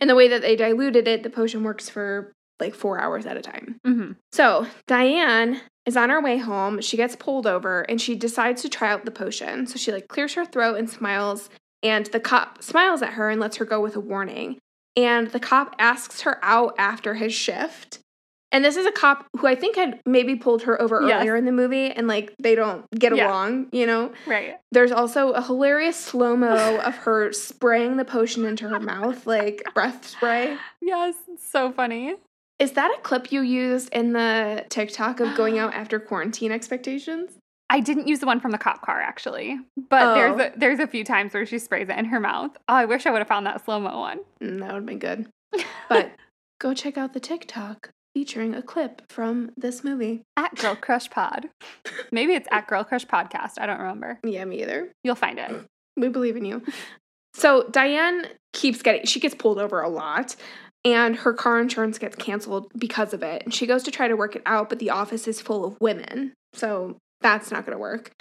And 0.00 0.08
the 0.08 0.14
way 0.14 0.28
that 0.28 0.42
they 0.42 0.56
diluted 0.56 1.06
it, 1.06 1.22
the 1.22 1.30
potion 1.30 1.62
works 1.62 1.88
for 1.88 2.32
like 2.60 2.74
four 2.74 2.98
hours 2.98 3.26
at 3.26 3.36
a 3.36 3.42
time. 3.42 3.78
hmm 3.84 4.12
So 4.32 4.66
Diane 4.86 5.60
is 5.86 5.96
on 5.96 6.10
her 6.10 6.20
way 6.22 6.38
home. 6.38 6.80
She 6.80 6.96
gets 6.96 7.16
pulled 7.16 7.46
over 7.46 7.82
and 7.82 8.00
she 8.00 8.14
decides 8.14 8.62
to 8.62 8.68
try 8.68 8.90
out 8.90 9.04
the 9.04 9.10
potion. 9.10 9.66
So 9.66 9.76
she 9.76 9.92
like 9.92 10.08
clears 10.08 10.34
her 10.34 10.44
throat 10.44 10.76
and 10.78 10.88
smiles. 10.88 11.50
And 11.82 12.06
the 12.06 12.20
cop 12.20 12.62
smiles 12.62 13.02
at 13.02 13.14
her 13.14 13.28
and 13.28 13.40
lets 13.40 13.56
her 13.56 13.64
go 13.64 13.80
with 13.80 13.96
a 13.96 14.00
warning. 14.00 14.58
And 14.96 15.28
the 15.28 15.40
cop 15.40 15.74
asks 15.78 16.20
her 16.20 16.38
out 16.42 16.74
after 16.78 17.14
his 17.14 17.32
shift. 17.34 17.98
And 18.52 18.62
this 18.64 18.76
is 18.76 18.84
a 18.84 18.92
cop 18.92 19.26
who 19.38 19.46
I 19.46 19.54
think 19.54 19.76
had 19.76 19.98
maybe 20.06 20.36
pulled 20.36 20.62
her 20.64 20.80
over 20.80 21.00
Yes. 21.02 21.20
earlier 21.22 21.36
in 21.36 21.46
the 21.46 21.52
movie 21.52 21.90
and 21.90 22.06
like 22.06 22.34
they 22.38 22.54
don't 22.54 22.84
get 22.98 23.16
Yeah. 23.16 23.28
along, 23.28 23.68
you 23.72 23.86
know? 23.86 24.12
Right. 24.26 24.58
There's 24.70 24.92
also 24.92 25.30
a 25.30 25.42
hilarious 25.42 25.96
slow 25.96 26.36
mo 26.36 26.76
of 26.84 26.94
her 26.98 27.32
spraying 27.32 27.96
the 27.96 28.04
potion 28.04 28.44
into 28.44 28.68
her 28.68 28.78
mouth, 28.78 29.26
like 29.26 29.62
breath 29.74 30.06
spray. 30.06 30.58
Yes. 30.82 31.14
It's 31.28 31.48
so 31.50 31.72
funny. 31.72 32.16
Is 32.58 32.72
that 32.72 32.94
a 32.96 33.00
clip 33.00 33.32
you 33.32 33.40
used 33.40 33.88
in 33.92 34.12
the 34.12 34.66
TikTok 34.68 35.20
of 35.20 35.34
going 35.34 35.58
out 35.58 35.72
after 35.82 35.98
quarantine 35.98 36.52
expectations? 36.52 37.32
I 37.70 37.80
didn't 37.80 38.06
use 38.06 38.18
the 38.20 38.26
one 38.26 38.38
from 38.38 38.50
the 38.50 38.58
cop 38.58 38.82
car 38.82 39.00
actually, 39.00 39.58
but 39.88 40.02
Oh. 40.08 40.14
there's 40.14 40.40
a, 40.40 40.52
there's 40.58 40.78
a 40.78 40.86
few 40.86 41.04
times 41.04 41.32
where 41.32 41.46
she 41.46 41.58
sprays 41.58 41.88
it 41.88 41.96
in 41.98 42.04
her 42.04 42.20
mouth. 42.20 42.50
Oh, 42.68 42.74
I 42.74 42.84
wish 42.84 43.06
I 43.06 43.10
would 43.10 43.20
have 43.20 43.28
found 43.28 43.46
that 43.46 43.64
slow 43.64 43.80
mo 43.80 43.98
one. 43.98 44.20
Mm, 44.42 44.58
that 44.60 44.66
would 44.74 44.82
have 44.82 44.86
been 44.86 44.98
good. 44.98 45.26
But 45.88 46.10
go 46.60 46.74
check 46.74 46.98
out 46.98 47.14
the 47.14 47.20
TikTok 47.20 47.88
featuring 48.14 48.54
a 48.54 48.62
clip 48.62 49.02
from 49.10 49.50
this 49.56 49.84
movie. 49.84 50.22
At 50.36 50.54
Girl 50.56 50.76
Crush 50.76 51.10
Pod. 51.10 51.48
Maybe 52.10 52.34
it's 52.34 52.48
at 52.50 52.66
Girl 52.66 52.84
Crush 52.84 53.06
Podcast. 53.06 53.52
I 53.58 53.66
don't 53.66 53.80
remember. 53.80 54.18
Yeah, 54.24 54.44
me 54.44 54.62
either. 54.62 54.92
You'll 55.04 55.14
find 55.14 55.38
it. 55.38 55.50
We 55.94 56.08
believe 56.08 56.38
in 56.38 56.46
you. 56.46 56.62
So 57.34 57.68
Diane 57.70 58.26
keeps 58.54 58.80
getting, 58.80 59.04
she 59.04 59.20
gets 59.20 59.34
pulled 59.34 59.58
over 59.58 59.82
a 59.82 59.90
lot 59.90 60.36
and 60.84 61.16
her 61.16 61.32
car 61.32 61.60
insurance 61.60 61.98
gets 61.98 62.16
canceled 62.16 62.72
because 62.76 63.14
of 63.14 63.22
it. 63.22 63.42
And 63.44 63.54
she 63.54 63.66
goes 63.66 63.82
to 63.84 63.90
try 63.90 64.08
to 64.08 64.16
work 64.16 64.34
it 64.34 64.42
out, 64.46 64.68
but 64.68 64.78
the 64.78 64.90
office 64.90 65.28
is 65.28 65.40
full 65.40 65.64
of 65.64 65.76
women. 65.80 66.32
So 66.54 66.96
that's 67.20 67.50
not 67.50 67.64
going 67.64 67.76
to 67.76 67.80
work. 67.80 68.12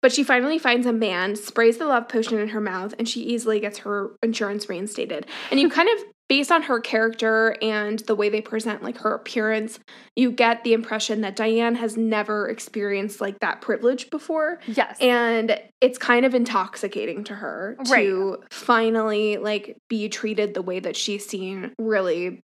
But 0.00 0.12
she 0.12 0.22
finally 0.22 0.58
finds 0.58 0.86
a 0.86 0.92
man, 0.92 1.34
sprays 1.34 1.78
the 1.78 1.86
love 1.86 2.08
potion 2.08 2.38
in 2.38 2.48
her 2.50 2.60
mouth, 2.60 2.94
and 2.98 3.08
she 3.08 3.20
easily 3.20 3.58
gets 3.58 3.78
her 3.78 4.12
insurance 4.22 4.68
reinstated. 4.68 5.26
And 5.50 5.58
you 5.58 5.68
kind 5.68 5.88
of, 5.88 6.04
based 6.28 6.52
on 6.52 6.62
her 6.62 6.78
character 6.80 7.56
and 7.62 8.00
the 8.00 8.14
way 8.14 8.28
they 8.28 8.40
present, 8.40 8.82
like 8.82 8.98
her 8.98 9.14
appearance, 9.14 9.78
you 10.14 10.30
get 10.30 10.62
the 10.62 10.72
impression 10.74 11.22
that 11.22 11.34
Diane 11.36 11.74
has 11.76 11.96
never 11.96 12.48
experienced 12.48 13.20
like 13.20 13.40
that 13.40 13.60
privilege 13.62 14.10
before. 14.10 14.58
Yes. 14.66 14.98
And 15.00 15.58
it's 15.80 15.96
kind 15.98 16.26
of 16.26 16.34
intoxicating 16.34 17.24
to 17.24 17.34
her 17.34 17.76
to 17.86 18.42
finally 18.50 19.38
like 19.38 19.76
be 19.88 20.08
treated 20.08 20.54
the 20.54 20.62
way 20.62 20.80
that 20.80 20.96
she's 20.96 21.26
seen 21.26 21.72
really 21.78 22.40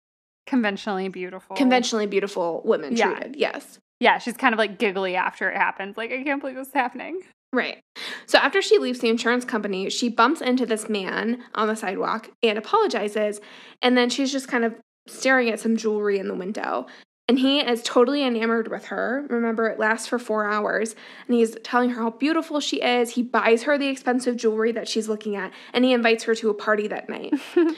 Conventionally 0.46 1.08
beautiful. 1.08 1.54
conventionally 1.56 2.06
beautiful 2.06 2.62
women 2.64 2.96
Yeah. 2.96 3.12
treated. 3.12 3.36
Yes. 3.36 3.78
Yeah, 4.00 4.18
she's 4.18 4.36
kind 4.36 4.52
of 4.52 4.58
like 4.58 4.78
giggly 4.78 5.16
after 5.16 5.50
it 5.50 5.56
happens. 5.56 5.96
Like, 5.96 6.12
I 6.12 6.22
can't 6.22 6.40
believe 6.40 6.56
this 6.56 6.68
is 6.68 6.74
happening. 6.74 7.20
Right. 7.52 7.80
So 8.26 8.38
after 8.38 8.60
she 8.60 8.78
leaves 8.78 9.00
the 9.00 9.08
insurance 9.08 9.44
company, 9.44 9.88
she 9.90 10.08
bumps 10.08 10.40
into 10.40 10.66
this 10.66 10.88
man 10.88 11.42
on 11.54 11.68
the 11.68 11.76
sidewalk 11.76 12.30
and 12.42 12.58
apologizes. 12.58 13.40
And 13.80 13.96
then 13.96 14.10
she's 14.10 14.30
just 14.30 14.48
kind 14.48 14.64
of 14.64 14.74
staring 15.06 15.48
at 15.48 15.58
some 15.58 15.76
jewelry 15.76 16.18
in 16.18 16.28
the 16.28 16.34
window. 16.34 16.86
And 17.26 17.38
he 17.38 17.60
is 17.60 17.82
totally 17.82 18.22
enamored 18.22 18.68
with 18.68 18.86
her. 18.86 19.26
Remember, 19.28 19.66
it 19.66 19.78
lasts 19.78 20.06
for 20.06 20.18
four 20.18 20.46
hours. 20.46 20.94
And 21.26 21.36
he's 21.36 21.56
telling 21.62 21.90
her 21.90 22.02
how 22.02 22.10
beautiful 22.10 22.60
she 22.60 22.80
is. 22.82 23.10
He 23.10 23.22
buys 23.22 23.64
her 23.64 23.76
the 23.76 23.88
expensive 23.88 24.36
jewelry 24.36 24.72
that 24.72 24.88
she's 24.88 25.08
looking 25.08 25.36
at. 25.36 25.52
And 25.74 25.84
he 25.84 25.92
invites 25.92 26.24
her 26.24 26.34
to 26.36 26.50
a 26.50 26.54
party 26.54 26.88
that 26.88 27.08
night. 27.08 27.34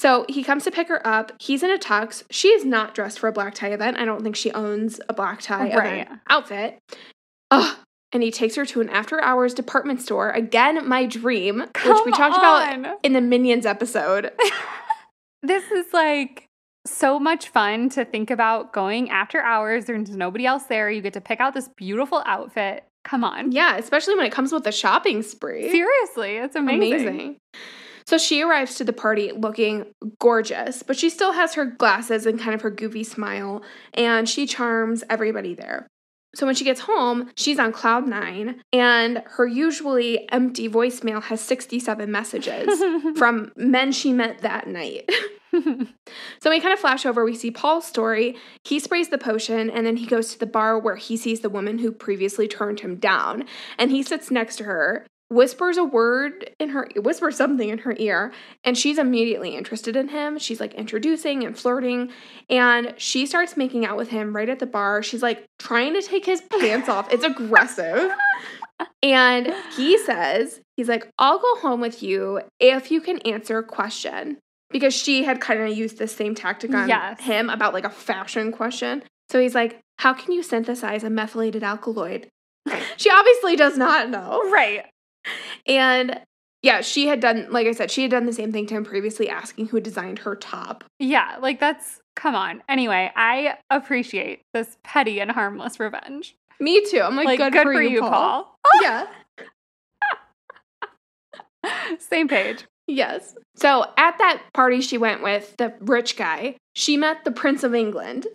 So 0.00 0.24
he 0.30 0.42
comes 0.42 0.64
to 0.64 0.70
pick 0.70 0.88
her 0.88 1.06
up. 1.06 1.32
He's 1.38 1.62
in 1.62 1.70
a 1.70 1.76
tux. 1.76 2.22
She 2.30 2.48
is 2.48 2.64
not 2.64 2.94
dressed 2.94 3.18
for 3.18 3.28
a 3.28 3.32
black 3.32 3.54
tie 3.54 3.68
event. 3.68 3.98
I 3.98 4.06
don't 4.06 4.22
think 4.22 4.34
she 4.34 4.50
owns 4.52 4.98
a 5.10 5.12
black 5.12 5.42
tie 5.42 5.76
Right. 5.76 6.08
outfit. 6.30 6.78
Ugh. 7.50 7.76
And 8.10 8.22
he 8.22 8.30
takes 8.30 8.54
her 8.56 8.64
to 8.64 8.80
an 8.80 8.88
after 8.88 9.20
hours 9.20 9.52
department 9.52 10.00
store. 10.00 10.30
Again, 10.30 10.88
my 10.88 11.04
dream, 11.04 11.58
which 11.60 11.68
we 12.06 12.12
Come 12.12 12.12
talked 12.12 12.38
about 12.38 12.98
in 13.04 13.12
the 13.12 13.20
Minions 13.20 13.66
episode. 13.66 14.32
This 15.42 15.70
is 15.70 15.86
like 15.94 16.44
so 16.86 17.18
much 17.18 17.48
fun 17.48 17.88
to 17.90 18.04
think 18.04 18.30
about 18.30 18.72
going 18.74 19.10
after 19.10 19.40
hours. 19.40 19.86
There's 19.86 20.10
nobody 20.10 20.44
else 20.44 20.64
there. 20.64 20.90
You 20.90 21.00
get 21.00 21.14
to 21.14 21.20
pick 21.22 21.40
out 21.40 21.54
this 21.54 21.68
beautiful 21.76 22.22
outfit. 22.26 22.84
Come 23.04 23.24
on. 23.24 23.50
yeah, 23.52 23.76
especially 23.78 24.16
when 24.16 24.26
it 24.26 24.32
comes 24.32 24.52
with 24.52 24.66
a 24.66 24.72
shopping 24.72 25.22
spree. 25.22 25.70
Seriously, 25.70 26.36
it's 26.36 26.56
amazing. 26.56 27.38
So 28.06 28.18
she 28.18 28.42
arrives 28.42 28.74
to 28.76 28.84
the 28.84 28.92
party 28.92 29.32
looking 29.32 29.86
gorgeous, 30.18 30.82
but 30.82 30.96
she 30.96 31.10
still 31.10 31.32
has 31.32 31.54
her 31.54 31.64
glasses 31.64 32.26
and 32.26 32.40
kind 32.40 32.54
of 32.54 32.62
her 32.62 32.70
goofy 32.70 33.04
smile, 33.04 33.62
and 33.94 34.28
she 34.28 34.46
charms 34.46 35.04
everybody 35.08 35.54
there. 35.54 35.86
So 36.34 36.46
when 36.46 36.54
she 36.54 36.64
gets 36.64 36.82
home, 36.82 37.30
she's 37.34 37.58
on 37.58 37.72
cloud 37.72 38.06
nine, 38.06 38.62
and 38.72 39.22
her 39.26 39.46
usually 39.46 40.30
empty 40.30 40.68
voicemail 40.68 41.22
has 41.24 41.40
67 41.40 42.10
messages 42.10 42.82
from 43.16 43.50
men 43.56 43.90
she 43.90 44.12
met 44.12 44.40
that 44.42 44.68
night. 44.68 45.10
So 46.40 46.50
we 46.50 46.60
kind 46.60 46.72
of 46.72 46.78
flash 46.78 47.04
over, 47.04 47.24
we 47.24 47.34
see 47.34 47.50
Paul's 47.50 47.84
story. 47.84 48.36
He 48.64 48.78
sprays 48.78 49.08
the 49.08 49.18
potion, 49.18 49.68
and 49.70 49.86
then 49.86 49.96
he 49.96 50.06
goes 50.06 50.32
to 50.32 50.38
the 50.38 50.46
bar 50.46 50.78
where 50.78 50.96
he 50.96 51.16
sees 51.16 51.40
the 51.40 51.50
woman 51.50 51.78
who 51.78 51.92
previously 51.92 52.48
turned 52.48 52.80
him 52.80 52.96
down. 52.96 53.44
And 53.78 53.90
he 53.90 54.02
sits 54.02 54.30
next 54.30 54.56
to 54.56 54.64
her, 54.64 55.06
whispers 55.30 55.76
a 55.76 55.84
word 55.84 56.50
in 56.58 56.70
her 56.70 56.88
whispers 56.96 57.36
something 57.36 57.68
in 57.68 57.78
her 57.78 57.94
ear, 57.98 58.32
and 58.64 58.76
she's 58.76 58.98
immediately 58.98 59.56
interested 59.56 59.96
in 59.96 60.08
him. 60.08 60.38
She's 60.38 60.60
like 60.60 60.74
introducing 60.74 61.44
and 61.44 61.56
flirting, 61.58 62.10
and 62.48 62.94
she 62.98 63.26
starts 63.26 63.56
making 63.56 63.86
out 63.86 63.96
with 63.96 64.08
him 64.08 64.34
right 64.34 64.48
at 64.48 64.58
the 64.58 64.66
bar. 64.66 65.02
She's 65.02 65.22
like 65.22 65.44
trying 65.58 65.94
to 65.94 66.02
take 66.02 66.26
his 66.26 66.42
pants 66.60 66.88
off. 66.88 67.12
It's 67.12 67.24
aggressive. 67.24 68.10
And 69.02 69.54
he 69.76 69.98
says, 69.98 70.60
he's 70.76 70.88
like, 70.88 71.08
I'll 71.18 71.38
go 71.38 71.56
home 71.56 71.80
with 71.80 72.02
you 72.02 72.40
if 72.58 72.90
you 72.90 73.00
can 73.00 73.18
answer 73.20 73.58
a 73.58 73.62
question. 73.62 74.38
Because 74.70 74.94
she 74.94 75.24
had 75.24 75.40
kind 75.40 75.60
of 75.60 75.76
used 75.76 75.98
the 75.98 76.06
same 76.06 76.34
tactic 76.34 76.72
on 76.74 76.88
Yes. 76.88 77.20
him 77.20 77.50
about 77.50 77.74
like 77.74 77.84
a 77.84 77.90
fashion 77.90 78.52
question. 78.52 79.02
So 79.28 79.40
he's 79.40 79.54
like, 79.54 79.80
How 79.98 80.12
can 80.14 80.32
you 80.32 80.42
synthesize 80.42 81.02
a 81.02 81.10
methylated 81.10 81.62
alkaloid? 81.64 82.28
she 82.96 83.10
obviously 83.10 83.56
does 83.56 83.76
not 83.76 84.10
know. 84.10 84.40
right. 84.50 84.84
And 85.66 86.20
yeah, 86.62 86.80
she 86.82 87.06
had 87.06 87.20
done, 87.20 87.46
like 87.50 87.66
I 87.66 87.72
said, 87.72 87.90
she 87.90 88.02
had 88.02 88.10
done 88.10 88.26
the 88.26 88.32
same 88.32 88.52
thing 88.52 88.66
to 88.66 88.74
him 88.74 88.84
previously, 88.84 89.28
asking 89.28 89.68
who 89.68 89.80
designed 89.80 90.20
her 90.20 90.36
top. 90.36 90.84
Yeah, 90.98 91.36
like 91.40 91.58
that's 91.60 92.00
come 92.16 92.34
on. 92.34 92.62
Anyway, 92.68 93.10
I 93.16 93.56
appreciate 93.70 94.42
this 94.52 94.76
petty 94.84 95.20
and 95.20 95.30
harmless 95.30 95.80
revenge. 95.80 96.36
Me 96.58 96.84
too. 96.90 97.00
I'm 97.00 97.16
like, 97.16 97.38
Like, 97.38 97.52
good, 97.52 97.62
for, 97.62 97.82
you, 97.82 98.00
Paul. 98.00 98.54
Oh 98.64 98.80
Yeah. 98.82 99.06
Same 101.98 102.28
page. 102.28 102.64
Yes. 102.86 103.34
So 103.56 103.84
at 103.96 104.18
that 104.18 104.42
party 104.52 104.80
she 104.80 104.98
went 104.98 105.22
with, 105.22 105.54
the 105.58 105.72
rich 105.80 106.16
guy, 106.16 106.56
she 106.74 106.96
met 106.96 107.24
the 107.24 107.30
Prince 107.30 107.62
of 107.62 107.74
England. 107.74 108.26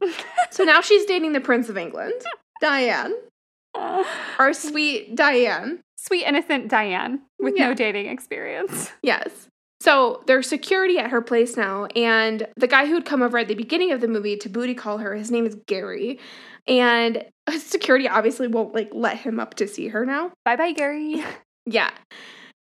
so 0.52 0.64
now 0.64 0.82
she's 0.82 1.06
dating 1.06 1.34
the 1.34 1.42
Prince 1.42 1.70
of 1.70 1.78
England, 1.78 2.14
Diane, 2.62 3.14
our 3.76 4.54
sweet 4.54 5.16
Diane. 5.16 5.82
Sweet 6.08 6.26
innocent 6.26 6.68
Diane 6.70 7.22
with 7.40 7.56
Yeah. 7.58 7.70
no 7.70 7.74
dating 7.74 8.08
experience. 8.08 8.92
Yes. 9.02 9.48
So 9.82 10.24
there's 10.26 10.48
security 10.48 10.98
at 10.98 11.12
her 11.12 11.22
place 11.22 11.58
now, 11.58 11.86
and 11.96 12.48
the 12.56 12.66
guy 12.66 12.88
who'd 12.88 13.06
come 13.06 13.22
over 13.22 13.38
at 13.38 13.48
the 13.50 13.56
beginning 13.56 13.92
of 13.92 14.02
the 14.02 14.08
movie 14.08 14.38
to 14.38 14.50
booty 14.50 14.74
call 14.74 14.98
her, 15.00 15.14
his 15.16 15.30
name 15.30 15.46
is 15.46 15.56
Gary. 15.68 16.20
And 16.66 17.24
security 17.58 18.08
obviously 18.08 18.48
won't 18.48 18.74
like 18.74 18.90
let 18.94 19.18
him 19.18 19.40
up 19.40 19.54
to 19.56 19.68
see 19.68 19.90
her 19.90 20.06
now. 20.06 20.32
Bye 20.44 20.56
bye, 20.56 20.72
Gary. 20.72 21.24
Yeah. 21.68 21.90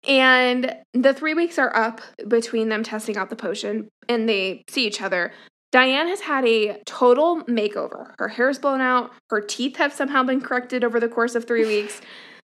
And 0.06 0.74
the 0.92 1.12
three 1.14 1.34
weeks 1.34 1.58
are 1.58 1.74
up 1.76 2.00
between 2.28 2.68
them 2.68 2.82
testing 2.82 3.16
out 3.16 3.30
the 3.30 3.36
potion 3.36 3.88
and 4.08 4.28
they 4.28 4.64
see 4.68 4.86
each 4.86 5.00
other. 5.02 5.32
Diane 5.72 6.08
has 6.08 6.20
had 6.20 6.46
a 6.46 6.80
total 6.86 7.42
makeover. 7.44 8.14
Her 8.18 8.28
hair's 8.28 8.58
blown 8.58 8.80
out, 8.80 9.10
her 9.30 9.40
teeth 9.40 9.76
have 9.76 9.92
somehow 9.92 10.22
been 10.22 10.40
corrected 10.40 10.84
over 10.84 11.00
the 11.00 11.08
course 11.08 11.34
of 11.34 11.46
three 11.46 11.66
weeks. 11.66 12.00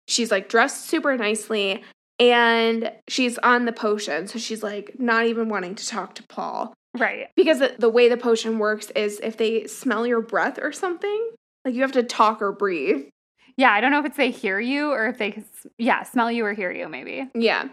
She's 0.06 0.30
like 0.30 0.48
dressed 0.48 0.86
super 0.86 1.16
nicely 1.16 1.82
and 2.18 2.92
she's 3.08 3.38
on 3.38 3.64
the 3.64 3.72
potion. 3.72 4.26
So 4.26 4.38
she's 4.38 4.62
like 4.62 4.98
not 4.98 5.26
even 5.26 5.48
wanting 5.48 5.74
to 5.74 5.86
talk 5.86 6.14
to 6.16 6.22
Paul. 6.22 6.72
Right. 6.96 7.28
Because 7.36 7.62
the, 7.78 7.90
way 7.90 8.08
the 8.08 8.16
potion 8.16 8.58
works 8.58 8.90
is 8.92 9.20
if 9.22 9.36
they 9.36 9.66
smell 9.66 10.06
your 10.06 10.22
breath 10.22 10.58
or 10.60 10.72
something, 10.72 11.30
like 11.64 11.74
you 11.74 11.82
have 11.82 11.92
to 11.92 12.02
talk 12.02 12.40
or 12.40 12.52
breathe. 12.52 13.06
Yeah, 13.58 13.72
I 13.72 13.80
don't 13.80 13.90
know 13.90 14.00
if 14.00 14.06
it's 14.06 14.18
they 14.18 14.30
hear 14.30 14.60
you 14.60 14.90
or 14.90 15.06
if 15.06 15.16
they, 15.16 15.42
yeah, 15.78 16.02
smell 16.02 16.30
you 16.30 16.44
or 16.44 16.52
hear 16.52 16.70
you, 16.70 16.88
maybe. 16.88 17.26
Yeah. 17.34 17.68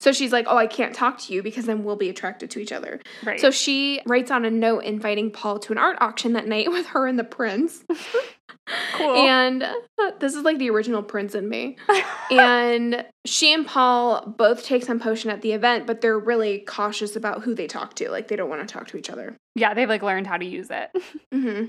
So 0.00 0.12
she's 0.12 0.32
like, 0.32 0.46
Oh, 0.48 0.56
I 0.56 0.66
can't 0.66 0.94
talk 0.94 1.18
to 1.20 1.34
you 1.34 1.42
because 1.42 1.66
then 1.66 1.84
we'll 1.84 1.96
be 1.96 2.08
attracted 2.08 2.50
to 2.52 2.58
each 2.58 2.72
other. 2.72 3.00
Right. 3.22 3.38
So 3.38 3.50
she 3.50 4.00
writes 4.06 4.30
on 4.30 4.44
a 4.44 4.50
note 4.50 4.84
inviting 4.84 5.30
Paul 5.30 5.58
to 5.60 5.72
an 5.72 5.78
art 5.78 5.98
auction 6.00 6.32
that 6.34 6.46
night 6.46 6.70
with 6.70 6.86
her 6.86 7.06
and 7.06 7.18
the 7.18 7.24
prince. 7.24 7.84
cool. 8.94 9.14
And 9.16 9.62
uh, 9.62 9.76
this 10.18 10.34
is 10.34 10.42
like 10.42 10.58
the 10.58 10.70
original 10.70 11.02
Prince 11.02 11.34
and 11.34 11.48
Me. 11.48 11.76
and 12.30 13.04
she 13.24 13.52
and 13.54 13.66
Paul 13.66 14.34
both 14.36 14.64
take 14.64 14.84
some 14.84 15.00
potion 15.00 15.30
at 15.30 15.42
the 15.42 15.52
event, 15.52 15.86
but 15.86 16.00
they're 16.00 16.18
really 16.18 16.60
cautious 16.60 17.16
about 17.16 17.42
who 17.42 17.54
they 17.54 17.66
talk 17.66 17.94
to. 17.94 18.10
Like 18.10 18.28
they 18.28 18.36
don't 18.36 18.50
want 18.50 18.66
to 18.66 18.72
talk 18.72 18.88
to 18.88 18.96
each 18.96 19.10
other. 19.10 19.36
yeah, 19.54 19.74
they've 19.74 19.88
like 19.88 20.02
learned 20.02 20.26
how 20.26 20.36
to 20.36 20.44
use 20.44 20.68
it. 20.70 20.90
hmm 21.32 21.64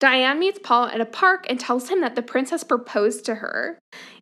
Diane 0.00 0.38
meets 0.38 0.60
Paul 0.62 0.86
at 0.86 1.00
a 1.00 1.06
park 1.06 1.44
and 1.48 1.58
tells 1.58 1.88
him 1.88 2.02
that 2.02 2.14
the 2.14 2.22
prince 2.22 2.50
has 2.50 2.62
proposed 2.62 3.24
to 3.24 3.34
her. 3.36 3.80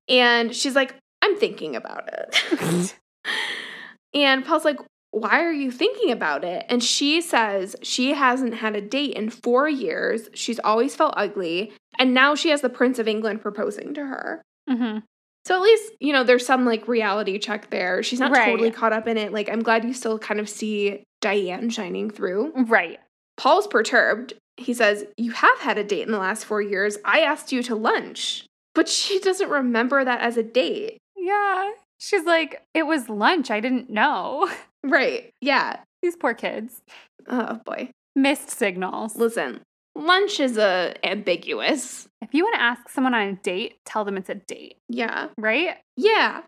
And 0.09 0.55
she's 0.57 0.75
like, 0.75 0.95
I'm 1.21 1.37
thinking 1.37 1.77
about 1.77 2.09
it. 2.13 2.95
and 4.15 4.43
Paul's 4.43 4.65
like, 4.65 4.79
Why 5.19 5.43
are 5.43 5.53
you 5.53 5.71
thinking 5.71 6.11
about 6.11 6.45
it? 6.45 6.67
And 6.69 6.83
she 6.85 7.21
says 7.23 7.75
she 7.83 8.13
hasn't 8.13 8.55
had 8.55 8.77
a 8.77 8.81
date 8.83 9.15
in 9.15 9.31
four 9.31 9.69
years. 9.69 10.29
She's 10.35 10.59
always 10.61 10.95
felt 10.95 11.15
ugly. 11.17 11.73
And 11.99 12.13
now 12.13 12.35
she 12.35 12.51
has 12.51 12.61
the 12.61 12.69
Prince 12.69 12.99
of 12.99 13.09
England 13.09 13.41
proposing 13.41 13.95
to 13.95 14.05
her. 14.05 14.43
hmm 14.69 14.99
So 15.47 15.55
at 15.57 15.63
least, 15.63 15.93
you 16.01 16.13
know, 16.13 16.23
there's 16.23 16.45
some 16.45 16.67
like 16.67 16.87
reality 16.87 17.39
check 17.39 17.71
there. 17.71 18.03
She's 18.03 18.21
not 18.21 18.31
Right. 18.33 18.45
totally 18.51 18.71
caught 18.71 18.93
up 18.93 19.07
in 19.09 19.17
it. 19.17 19.33
Like, 19.33 19.49
I'm 19.49 19.63
glad 19.63 19.85
you 19.85 19.95
still 19.95 20.19
kind 20.19 20.39
of 20.41 20.49
see 20.49 21.03
Diane 21.23 21.71
shining 21.71 22.11
through. 22.11 22.53
Right. 22.67 22.99
Paul's 23.39 23.67
perturbed. 23.67 24.35
He 24.59 24.75
says, 24.75 25.05
You 25.17 25.31
have 25.33 25.59
had 25.61 25.79
a 25.79 25.85
date 25.85 26.03
in 26.07 26.13
the 26.13 26.19
last 26.19 26.45
four 26.45 26.61
years. 26.61 26.99
I 27.05 27.21
asked 27.21 27.53
you 27.53 27.63
to 27.65 27.75
lunch. 27.75 28.45
But 28.75 28.89
she 28.89 29.19
doesn't 29.27 29.49
remember 29.49 30.05
that 30.05 30.21
as 30.21 30.37
a 30.37 30.43
date. 30.43 30.99
Yeah. 31.17 31.71
She's 31.99 32.25
like, 32.25 32.63
it 32.75 32.85
was 32.85 33.09
lunch. 33.09 33.51
I 33.51 33.61
didn't 33.61 33.91
know. 33.91 34.49
Right. 34.85 35.31
Yeah. 35.41 35.79
These 36.01 36.15
poor 36.15 36.33
kids. 36.33 36.81
Oh 37.27 37.59
boy. 37.67 37.91
Missed 38.15 38.51
signals. 38.51 39.17
Listen, 39.17 39.61
lunch 39.97 40.39
is 40.39 40.57
a 40.59 40.95
ambiguous. 41.03 42.07
If 42.23 42.33
you 42.35 42.45
want 42.45 42.55
to 42.55 42.61
ask 42.63 42.89
someone 42.89 43.13
on 43.13 43.27
a 43.29 43.33
date, 43.35 43.79
tell 43.85 44.05
them 44.05 44.17
it's 44.17 44.29
a 44.29 44.37
date, 44.37 44.77
Yeah. 44.89 45.29
right? 45.37 45.79
Yeah. 45.97 46.43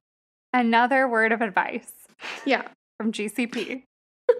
Another 0.52 1.08
word 1.08 1.32
of 1.32 1.40
advice 1.40 1.90
Yeah. 2.44 2.62
from 2.96 3.10
GCP. 3.10 3.82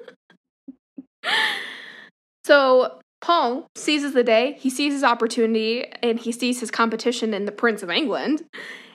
So 2.45 3.01
Paul 3.21 3.67
seizes 3.75 4.15
the 4.15 4.25
day, 4.25 4.57
he 4.59 4.71
sees 4.71 4.93
his 4.93 5.05
opportunity, 5.05 5.85
and 6.03 6.19
he 6.19 6.33
sees 6.33 6.61
his 6.61 6.71
competition 6.71 7.35
in 7.35 7.45
the 7.45 7.53
Prince 7.53 7.83
of 7.83 7.91
England. 7.91 8.45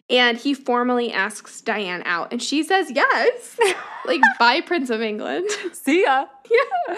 And 0.09 0.37
he 0.37 0.53
formally 0.53 1.11
asks 1.11 1.61
Diane 1.61 2.03
out, 2.05 2.31
and 2.31 2.41
she 2.41 2.61
says 2.63 2.91
yes. 2.91 3.57
like, 4.05 4.21
bye, 4.37 4.61
Prince 4.61 4.89
of 4.89 5.01
England. 5.01 5.49
See 5.71 6.03
ya. 6.03 6.25
Yeah. 6.49 6.95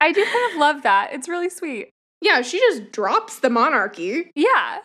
I 0.00 0.12
do 0.12 0.24
kind 0.24 0.52
of 0.52 0.58
love 0.58 0.82
that. 0.82 1.12
It's 1.12 1.28
really 1.28 1.50
sweet. 1.50 1.90
Yeah, 2.20 2.42
she 2.42 2.58
just 2.58 2.90
drops 2.90 3.40
the 3.40 3.50
monarchy. 3.50 4.30
Yeah. 4.34 4.78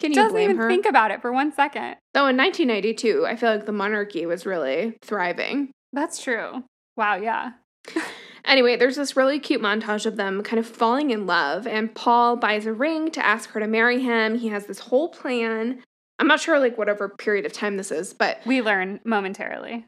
Can 0.00 0.12
you 0.12 0.16
Doesn't 0.16 0.38
even 0.40 0.56
her? 0.56 0.68
think 0.68 0.86
about 0.86 1.10
it 1.10 1.20
for 1.22 1.32
one 1.32 1.52
second. 1.52 1.96
Though 2.14 2.26
in 2.26 2.36
1992, 2.36 3.24
I 3.26 3.36
feel 3.36 3.50
like 3.50 3.66
the 3.66 3.72
monarchy 3.72 4.26
was 4.26 4.46
really 4.46 4.96
thriving. 5.02 5.70
That's 5.92 6.20
true. 6.22 6.64
Wow, 6.96 7.16
yeah. 7.16 7.52
Anyway, 8.44 8.74
there's 8.76 8.96
this 8.96 9.16
really 9.16 9.38
cute 9.38 9.62
montage 9.62 10.04
of 10.04 10.16
them 10.16 10.42
kind 10.42 10.58
of 10.58 10.66
falling 10.66 11.10
in 11.10 11.26
love, 11.26 11.64
and 11.64 11.94
Paul 11.94 12.36
buys 12.36 12.66
a 12.66 12.72
ring 12.72 13.08
to 13.12 13.24
ask 13.24 13.50
her 13.50 13.60
to 13.60 13.68
marry 13.68 14.02
him. 14.02 14.36
He 14.36 14.48
has 14.48 14.66
this 14.66 14.80
whole 14.80 15.10
plan. 15.10 15.80
I'm 16.22 16.28
not 16.28 16.38
sure, 16.38 16.60
like, 16.60 16.78
whatever 16.78 17.08
period 17.08 17.46
of 17.46 17.52
time 17.52 17.76
this 17.76 17.90
is, 17.90 18.14
but 18.14 18.38
We 18.46 18.62
learn 18.62 19.00
momentarily. 19.04 19.86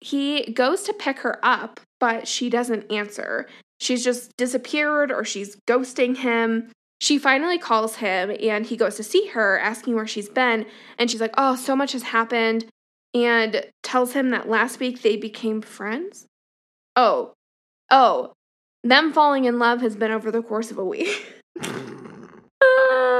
he 0.00 0.50
goes 0.52 0.82
to 0.82 0.92
pick 0.92 1.20
her 1.20 1.38
up, 1.44 1.78
but 2.00 2.26
she 2.26 2.50
doesn't 2.50 2.90
answer. 2.90 3.46
She's 3.78 4.02
just 4.02 4.36
disappeared 4.36 5.12
or 5.12 5.24
she's 5.24 5.54
ghosting 5.68 6.16
him. 6.16 6.72
She 7.00 7.18
finally 7.18 7.56
calls 7.56 7.94
him 7.96 8.36
and 8.40 8.66
he 8.66 8.76
goes 8.76 8.96
to 8.96 9.04
see 9.04 9.28
her, 9.28 9.60
asking 9.60 9.94
where 9.94 10.08
she's 10.08 10.28
been. 10.28 10.66
And 10.98 11.08
she's 11.08 11.20
like, 11.20 11.34
Oh, 11.38 11.54
so 11.54 11.76
much 11.76 11.92
has 11.92 12.02
happened. 12.02 12.66
And 13.14 13.64
tells 13.84 14.12
him 14.12 14.30
that 14.30 14.48
last 14.48 14.80
week 14.80 15.02
they 15.02 15.16
became 15.16 15.62
friends. 15.62 16.26
Oh, 16.96 17.32
oh, 17.92 18.32
them 18.82 19.12
falling 19.12 19.44
in 19.44 19.60
love 19.60 19.82
has 19.82 19.94
been 19.94 20.10
over 20.10 20.32
the 20.32 20.42
course 20.42 20.72
of 20.72 20.78
a 20.78 20.84
week. 20.84 21.24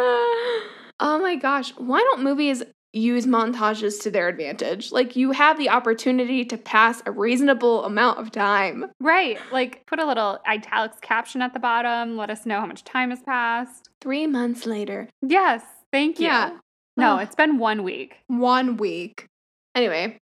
oh 1.17 1.23
my 1.23 1.37
gosh. 1.37 1.71
Why 1.77 2.01
don't 2.01 2.23
movies 2.23 2.63
use 2.93 3.27
montages 3.27 4.01
to 4.03 4.11
their 4.11 4.29
advantage? 4.29 4.93
Like, 4.93 5.17
you 5.17 5.33
have 5.33 5.59
the 5.59 5.69
opportunity 5.71 6.45
to 6.45 6.57
pass 6.59 7.03
a 7.07 7.11
reasonable 7.11 7.85
amount 7.85 8.19
of 8.19 8.31
time. 8.31 8.87
Right. 9.01 9.39
Like 9.51 9.87
put 9.87 9.99
a 9.99 10.07
little 10.07 10.39
italics 10.47 10.99
caption 11.01 11.43
at 11.43 11.53
the 11.55 11.61
bottom. 11.61 12.17
Let 12.17 12.31
us 12.31 12.45
know 12.47 12.61
how 12.61 12.67
much 12.67 12.85
time 12.85 13.11
has 13.11 13.21
passed. 13.23 13.89
Three 14.01 14.27
months 14.27 14.67
later. 14.67 15.09
Yes. 15.23 15.63
Thank 15.93 16.19
you. 16.21 16.27
Yeah. 16.27 16.59
No, 16.97 17.17
Oh. 17.17 17.19
it's 17.19 17.35
been 17.35 17.59
one 17.59 17.83
week. 17.83 18.17
One 18.29 18.77
week. 18.77 19.27
Anyway, 19.75 20.19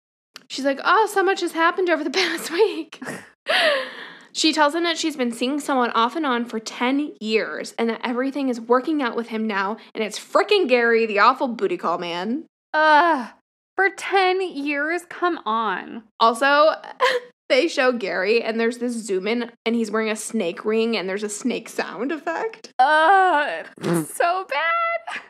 she's 0.48 0.64
like, 0.64 0.80
Oh, 0.84 1.06
so 1.12 1.22
much 1.22 1.40
has 1.40 1.52
happened 1.52 1.90
over 1.90 2.02
the 2.04 2.10
past 2.22 2.50
week. 2.50 3.00
she 4.34 4.52
tells 4.52 4.74
him 4.74 4.82
that 4.82 4.98
she's 4.98 5.16
been 5.16 5.30
seeing 5.30 5.60
someone 5.60 5.90
off 5.92 6.16
and 6.16 6.26
on 6.26 6.44
for 6.44 6.58
10 6.58 7.14
years 7.20 7.72
and 7.78 7.88
that 7.88 8.00
everything 8.02 8.48
is 8.48 8.60
working 8.60 9.00
out 9.00 9.14
with 9.14 9.28
him 9.28 9.46
now. 9.46 9.76
And 9.94 10.02
it's 10.02 10.18
frickin' 10.18 10.68
Gary, 10.68 11.06
the 11.06 11.20
awful 11.20 11.46
booty 11.46 11.76
call 11.76 11.98
man. 11.98 12.44
Ugh. 12.72 13.28
For 13.76 13.90
10 13.90 14.40
years? 14.40 15.02
Come 15.08 15.38
on. 15.46 16.02
Also, 16.18 16.72
they 17.48 17.68
show 17.68 17.92
Gary 17.92 18.42
and 18.42 18.58
there's 18.58 18.78
this 18.78 18.94
zoom 18.94 19.28
in 19.28 19.52
and 19.64 19.76
he's 19.76 19.92
wearing 19.92 20.10
a 20.10 20.16
snake 20.16 20.64
ring 20.64 20.96
and 20.96 21.08
there's 21.08 21.22
a 21.22 21.28
snake 21.28 21.68
sound 21.68 22.10
effect. 22.10 22.72
Ugh. 22.80 23.66
so 24.06 24.46
bad. 24.48 25.22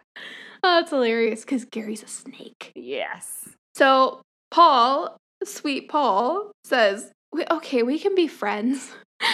Oh, 0.63 0.81
it's 0.81 0.91
hilarious 0.91 1.43
because 1.43 1.67
Gary's 1.67 2.03
a 2.03 2.09
snake. 2.09 2.73
Yes. 2.75 3.51
So 3.75 4.23
Paul, 4.51 5.19
sweet 5.45 5.91
Paul, 5.91 6.53
says, 6.65 7.11
"We- 7.35 7.47
okay, 7.51 7.83
we 7.83 7.99
can 7.99 8.15
be 8.15 8.27
friends. 8.29 8.93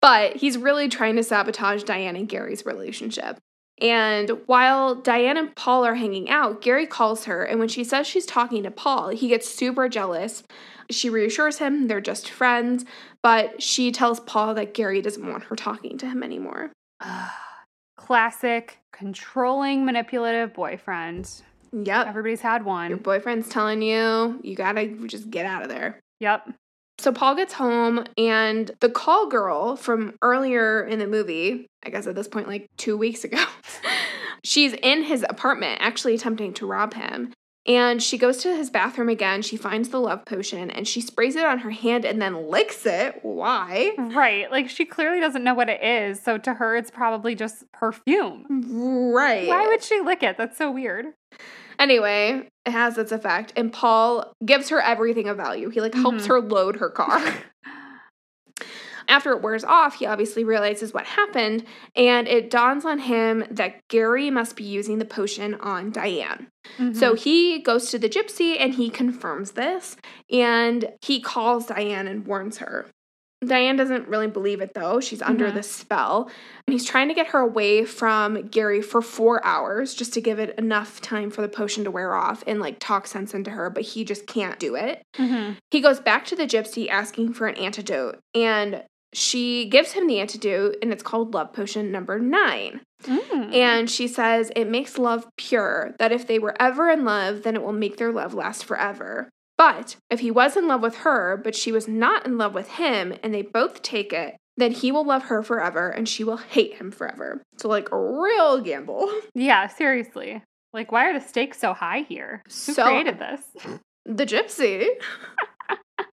But 0.00 0.36
he's 0.36 0.56
really 0.56 0.88
trying 0.88 1.16
to 1.16 1.24
sabotage 1.24 1.82
Diane 1.82 2.14
and 2.14 2.28
Gary's 2.28 2.64
relationship. 2.64 3.36
And 3.80 4.30
while 4.46 4.94
Diane 4.94 5.36
and 5.36 5.54
Paul 5.54 5.84
are 5.84 5.94
hanging 5.96 6.28
out, 6.30 6.60
Gary 6.60 6.86
calls 6.86 7.24
her, 7.24 7.42
and 7.44 7.58
when 7.58 7.68
she 7.68 7.84
says 7.84 8.06
she's 8.06 8.26
talking 8.26 8.62
to 8.62 8.70
Paul, 8.70 9.08
he 9.08 9.28
gets 9.28 9.48
super 9.48 9.88
jealous. 9.88 10.42
She 10.90 11.10
reassures 11.10 11.58
him 11.58 11.86
they're 11.86 12.00
just 12.00 12.30
friends, 12.30 12.84
but 13.22 13.62
she 13.62 13.92
tells 13.92 14.20
Paul 14.20 14.54
that 14.54 14.74
Gary 14.74 15.02
doesn't 15.02 15.28
want 15.28 15.44
her 15.44 15.56
talking 15.56 15.98
to 15.98 16.06
him 16.06 16.22
anymore. 16.22 16.70
Classic 17.96 18.78
controlling, 18.92 19.84
manipulative 19.84 20.54
boyfriend. 20.54 21.30
Yep. 21.72 22.06
Everybody's 22.06 22.40
had 22.40 22.64
one. 22.64 22.88
Your 22.88 22.98
boyfriend's 22.98 23.48
telling 23.48 23.82
you, 23.82 24.40
you 24.42 24.56
gotta 24.56 24.86
just 25.06 25.30
get 25.30 25.44
out 25.44 25.62
of 25.62 25.68
there. 25.68 26.00
Yep. 26.20 26.48
So 26.98 27.12
Paul 27.12 27.36
gets 27.36 27.52
home, 27.52 28.04
and 28.16 28.70
the 28.80 28.90
call 28.90 29.28
girl 29.28 29.76
from 29.76 30.14
earlier 30.20 30.82
in 30.84 30.98
the 30.98 31.06
movie, 31.06 31.68
I 31.84 31.90
guess 31.90 32.08
at 32.08 32.16
this 32.16 32.26
point, 32.26 32.48
like 32.48 32.68
two 32.76 32.96
weeks 32.96 33.22
ago, 33.22 33.44
she's 34.44 34.72
in 34.72 35.04
his 35.04 35.24
apartment, 35.28 35.78
actually 35.80 36.14
attempting 36.14 36.54
to 36.54 36.66
rob 36.66 36.94
him. 36.94 37.32
And 37.66 38.02
she 38.02 38.16
goes 38.16 38.38
to 38.38 38.56
his 38.56 38.70
bathroom 38.70 39.10
again. 39.10 39.42
She 39.42 39.58
finds 39.58 39.90
the 39.90 40.00
love 40.00 40.24
potion 40.24 40.70
and 40.70 40.88
she 40.88 41.02
sprays 41.02 41.36
it 41.36 41.44
on 41.44 41.58
her 41.58 41.70
hand 41.70 42.06
and 42.06 42.20
then 42.20 42.48
licks 42.48 42.86
it. 42.86 43.18
Why? 43.20 43.92
Right. 43.98 44.50
Like 44.50 44.70
she 44.70 44.86
clearly 44.86 45.20
doesn't 45.20 45.44
know 45.44 45.52
what 45.52 45.68
it 45.68 45.82
is. 45.82 46.18
So 46.18 46.38
to 46.38 46.54
her, 46.54 46.76
it's 46.76 46.90
probably 46.90 47.34
just 47.34 47.70
perfume. 47.72 49.12
Right. 49.12 49.46
Why 49.46 49.66
would 49.66 49.82
she 49.82 50.00
lick 50.00 50.22
it? 50.22 50.38
That's 50.38 50.56
so 50.56 50.70
weird. 50.70 51.08
Anyway, 51.78 52.48
it 52.66 52.70
has 52.70 52.98
its 52.98 53.12
effect. 53.12 53.52
And 53.56 53.72
Paul 53.72 54.32
gives 54.44 54.68
her 54.70 54.80
everything 54.80 55.28
of 55.28 55.36
value. 55.36 55.68
He 55.70 55.80
like 55.80 55.94
helps 55.94 56.24
Mhm. 56.24 56.28
her 56.28 56.40
load 56.40 56.76
her 56.76 56.90
car. 56.90 57.20
After 59.10 59.32
it 59.32 59.40
wears 59.40 59.64
off, 59.64 59.94
he 59.94 60.04
obviously 60.04 60.44
realizes 60.44 60.92
what 60.92 61.06
happened, 61.06 61.64
and 61.96 62.28
it 62.28 62.50
dawns 62.50 62.84
on 62.84 62.98
him 62.98 63.42
that 63.50 63.80
Gary 63.88 64.30
must 64.30 64.54
be 64.54 64.64
using 64.64 64.98
the 64.98 65.06
potion 65.06 65.54
on 65.54 65.90
Diane. 65.90 66.48
So 66.92 67.14
Mhm. 67.14 67.18
he 67.18 67.58
goes 67.60 67.90
to 67.90 67.98
the 67.98 68.10
gypsy 68.10 68.56
and 68.60 68.74
he 68.74 68.90
confirms 68.90 69.52
this, 69.52 69.96
and 70.30 70.92
he 71.00 71.22
calls 71.22 71.66
Diane 71.68 72.06
and 72.06 72.26
warns 72.26 72.58
her. 72.58 72.86
Diane 73.46 73.76
doesn't 73.76 74.08
really 74.08 74.26
believe 74.26 74.60
it 74.60 74.74
though. 74.74 74.98
She's 75.00 75.22
under 75.22 75.48
Mhm. 75.50 75.54
the 75.54 75.62
spell. 75.62 76.30
And 76.66 76.72
he's 76.72 76.84
trying 76.84 77.08
to 77.08 77.14
get 77.14 77.28
her 77.28 77.38
away 77.38 77.84
from 77.84 78.42
Gary 78.48 78.82
for 78.82 79.00
four 79.00 79.44
hours 79.44 79.94
just 79.94 80.12
to 80.14 80.20
give 80.20 80.38
it 80.38 80.58
enough 80.58 81.00
time 81.00 81.30
for 81.30 81.42
the 81.42 81.48
potion 81.48 81.84
to 81.84 81.90
wear 81.90 82.14
off 82.14 82.42
and 82.46 82.60
like 82.60 82.78
talk 82.80 83.06
sense 83.06 83.34
into 83.34 83.50
her, 83.50 83.70
but 83.70 83.84
he 83.84 84.04
just 84.04 84.26
can't 84.26 84.58
do 84.58 84.74
it. 84.74 85.02
Mhm. 85.16 85.56
He 85.70 85.80
goes 85.80 86.00
back 86.00 86.24
to 86.26 86.36
the 86.36 86.46
gypsy 86.46 86.88
asking 86.88 87.32
for 87.34 87.46
an 87.46 87.54
antidote, 87.56 88.18
and 88.34 88.82
she 89.14 89.66
gives 89.66 89.92
him 89.92 90.06
the 90.06 90.18
antidote, 90.20 90.76
and 90.82 90.92
it's 90.92 91.02
called 91.02 91.32
Love 91.32 91.52
Potion 91.54 91.90
number 91.90 92.18
nine. 92.18 92.80
Mm. 93.04 93.54
And 93.54 93.90
she 93.90 94.06
says 94.08 94.50
it 94.56 94.66
makes 94.66 94.98
love 94.98 95.26
pure, 95.38 95.94
that 95.98 96.12
if 96.12 96.26
they 96.26 96.38
were 96.38 96.54
ever 96.60 96.90
in 96.90 97.04
love, 97.04 97.42
then 97.44 97.54
it 97.54 97.62
will 97.62 97.72
make 97.72 97.96
their 97.96 98.12
love 98.12 98.34
last 98.34 98.64
forever. 98.64 99.30
But 99.58 99.96
if 100.08 100.20
he 100.20 100.30
was 100.30 100.56
in 100.56 100.66
love 100.68 100.80
with 100.82 100.98
her, 100.98 101.36
but 101.42 101.54
she 101.56 101.72
was 101.72 101.86
not 101.88 102.24
in 102.24 102.38
love 102.38 102.54
with 102.54 102.68
him, 102.68 103.12
and 103.22 103.34
they 103.34 103.42
both 103.42 103.82
take 103.82 104.12
it, 104.12 104.36
then 104.56 104.72
he 104.72 104.90
will 104.92 105.04
love 105.04 105.24
her 105.24 105.42
forever 105.42 105.88
and 105.90 106.08
she 106.08 106.24
will 106.24 106.36
hate 106.38 106.74
him 106.74 106.90
forever. 106.90 107.42
So, 107.58 107.68
like, 107.68 107.90
a 107.92 107.96
real 107.98 108.60
gamble. 108.60 109.12
Yeah, 109.34 109.66
seriously. 109.68 110.42
Like, 110.72 110.90
why 110.92 111.08
are 111.08 111.12
the 111.18 111.24
stakes 111.24 111.58
so 111.58 111.74
high 111.74 112.00
here? 112.08 112.42
Who 112.46 112.50
So- 112.72 112.84
created 112.84 113.18
this? 113.18 113.40
The 114.04 114.24
gypsy. 114.26 114.86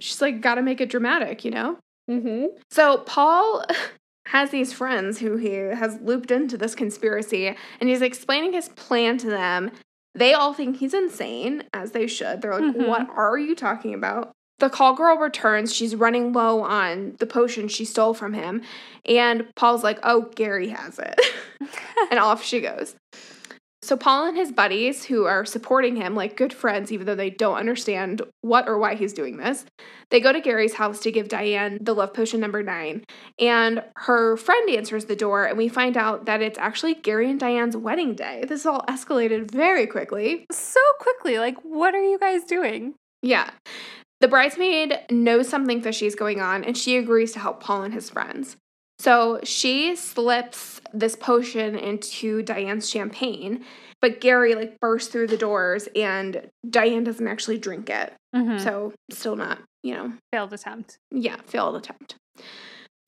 She's 0.00 0.22
like, 0.22 0.40
gotta 0.40 0.62
make 0.62 0.80
it 0.80 0.88
dramatic, 0.90 1.44
you 1.44 1.50
know? 1.50 1.76
Mm-hmm. 2.10 2.46
So 2.70 2.98
Paul 2.98 3.64
has 4.28 4.50
these 4.50 4.72
friends 4.72 5.18
who 5.18 5.36
he 5.36 5.52
has 5.54 5.98
looped 6.00 6.30
into 6.30 6.56
this 6.56 6.74
conspiracy, 6.74 7.54
and 7.80 7.88
he's 7.88 8.02
explaining 8.02 8.52
his 8.52 8.68
plan 8.70 9.18
to 9.18 9.28
them. 9.28 9.70
They 10.14 10.34
all 10.34 10.52
think 10.52 10.78
he's 10.78 10.94
insane, 10.94 11.64
as 11.72 11.92
they 11.92 12.06
should. 12.06 12.42
They're 12.42 12.52
like, 12.58 12.74
Mhm. 12.74 12.88
What 12.88 13.08
are 13.10 13.38
you 13.38 13.54
talking 13.54 13.94
about? 13.94 14.32
The 14.58 14.68
call 14.68 14.94
girl 14.94 15.16
returns. 15.16 15.74
She's 15.74 15.94
running 15.96 16.32
low 16.32 16.62
on 16.62 17.14
the 17.18 17.26
potion 17.26 17.68
she 17.68 17.84
stole 17.84 18.12
from 18.12 18.34
him. 18.34 18.62
And 19.06 19.46
Paul's 19.56 19.82
like, 19.82 19.98
Oh, 20.02 20.30
Gary 20.34 20.68
has 20.68 20.98
it. 20.98 21.18
and 22.10 22.18
off 22.20 22.44
she 22.44 22.60
goes. 22.60 22.94
So 23.90 23.96
Paul 23.96 24.26
and 24.26 24.36
his 24.36 24.52
buddies, 24.52 25.06
who 25.06 25.24
are 25.24 25.44
supporting 25.44 25.96
him 25.96 26.14
like 26.14 26.36
good 26.36 26.52
friends, 26.52 26.92
even 26.92 27.08
though 27.08 27.16
they 27.16 27.28
don't 27.28 27.56
understand 27.56 28.22
what 28.40 28.68
or 28.68 28.78
why 28.78 28.94
he's 28.94 29.12
doing 29.12 29.36
this, 29.36 29.66
they 30.12 30.20
go 30.20 30.32
to 30.32 30.40
Gary's 30.40 30.74
house 30.74 31.00
to 31.00 31.10
give 31.10 31.26
Diane 31.26 31.76
the 31.80 31.92
love 31.92 32.14
potion 32.14 32.38
number 32.38 32.62
nine. 32.62 33.02
And 33.40 33.82
her 33.96 34.36
friend 34.36 34.70
answers 34.70 35.06
the 35.06 35.16
door, 35.16 35.44
and 35.44 35.58
we 35.58 35.66
find 35.66 35.96
out 35.96 36.26
that 36.26 36.40
it's 36.40 36.56
actually 36.56 36.94
Gary 36.94 37.28
and 37.28 37.40
Diane's 37.40 37.76
wedding 37.76 38.14
day. 38.14 38.44
This 38.46 38.64
all 38.64 38.84
escalated 38.88 39.50
very 39.50 39.88
quickly. 39.88 40.46
so 40.52 40.80
quickly. 41.00 41.40
Like, 41.40 41.56
what 41.64 41.92
are 41.92 42.04
you 42.04 42.16
guys 42.20 42.44
doing? 42.44 42.94
Yeah. 43.22 43.50
The 44.20 44.28
bridesmaid 44.28 45.00
knows 45.10 45.48
something 45.48 45.82
fishy 45.82 46.06
is 46.06 46.14
going 46.14 46.40
on, 46.40 46.62
and 46.62 46.78
she 46.78 46.96
agrees 46.96 47.32
to 47.32 47.40
help 47.40 47.60
Paul 47.60 47.82
and 47.82 47.92
his 47.92 48.08
friends. 48.08 48.56
So 49.00 49.40
she 49.44 49.96
slips 49.96 50.78
this 50.92 51.16
potion 51.16 51.74
into 51.74 52.42
Diane's 52.42 52.90
champagne, 52.90 53.64
but 54.02 54.20
Gary 54.20 54.54
like 54.54 54.78
bursts 54.78 55.10
through 55.10 55.28
the 55.28 55.38
doors 55.38 55.88
and 55.96 56.50
Diane 56.68 57.02
doesn't 57.04 57.26
actually 57.26 57.56
drink 57.56 57.88
it. 57.88 58.12
Mhm. 58.36 58.60
So 58.62 58.92
still 59.10 59.36
not, 59.36 59.58
you 59.82 59.94
know, 59.94 60.12
Failed 60.32 60.52
attempt. 60.52 60.98
yeah, 61.10 61.36
failed 61.46 61.76
attempt. 61.76 62.16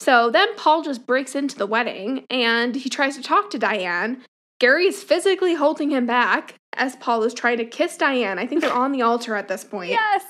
So 0.01 0.31
then 0.31 0.55
Paul 0.57 0.81
just 0.83 1.07
breaks 1.07 1.35
into 1.35 1.59
the 1.59 1.67
wedding 1.67 2.25
and 2.31 2.75
he 2.75 2.89
tries 2.89 3.17
to 3.17 3.23
talk 3.23 3.51
to 3.51 3.59
Diane. 3.59 4.25
Gary 4.61 4.87
is 4.87 5.03
physically 5.03 5.55
holding 5.57 5.91
him 5.91 6.07
back 6.07 6.55
as 6.73 6.97
Paul 6.97 7.23
is 7.25 7.35
trying 7.35 7.59
to 7.59 7.67
kiss 7.67 7.99
Diane. 7.99 8.39
I 8.39 8.47
think 8.47 8.63
they're 8.63 8.73
on 8.73 8.93
the 8.93 9.03
altar 9.03 9.37
at 9.37 9.49
this 9.49 9.63
point. 9.63 9.91
Yes. 9.91 10.25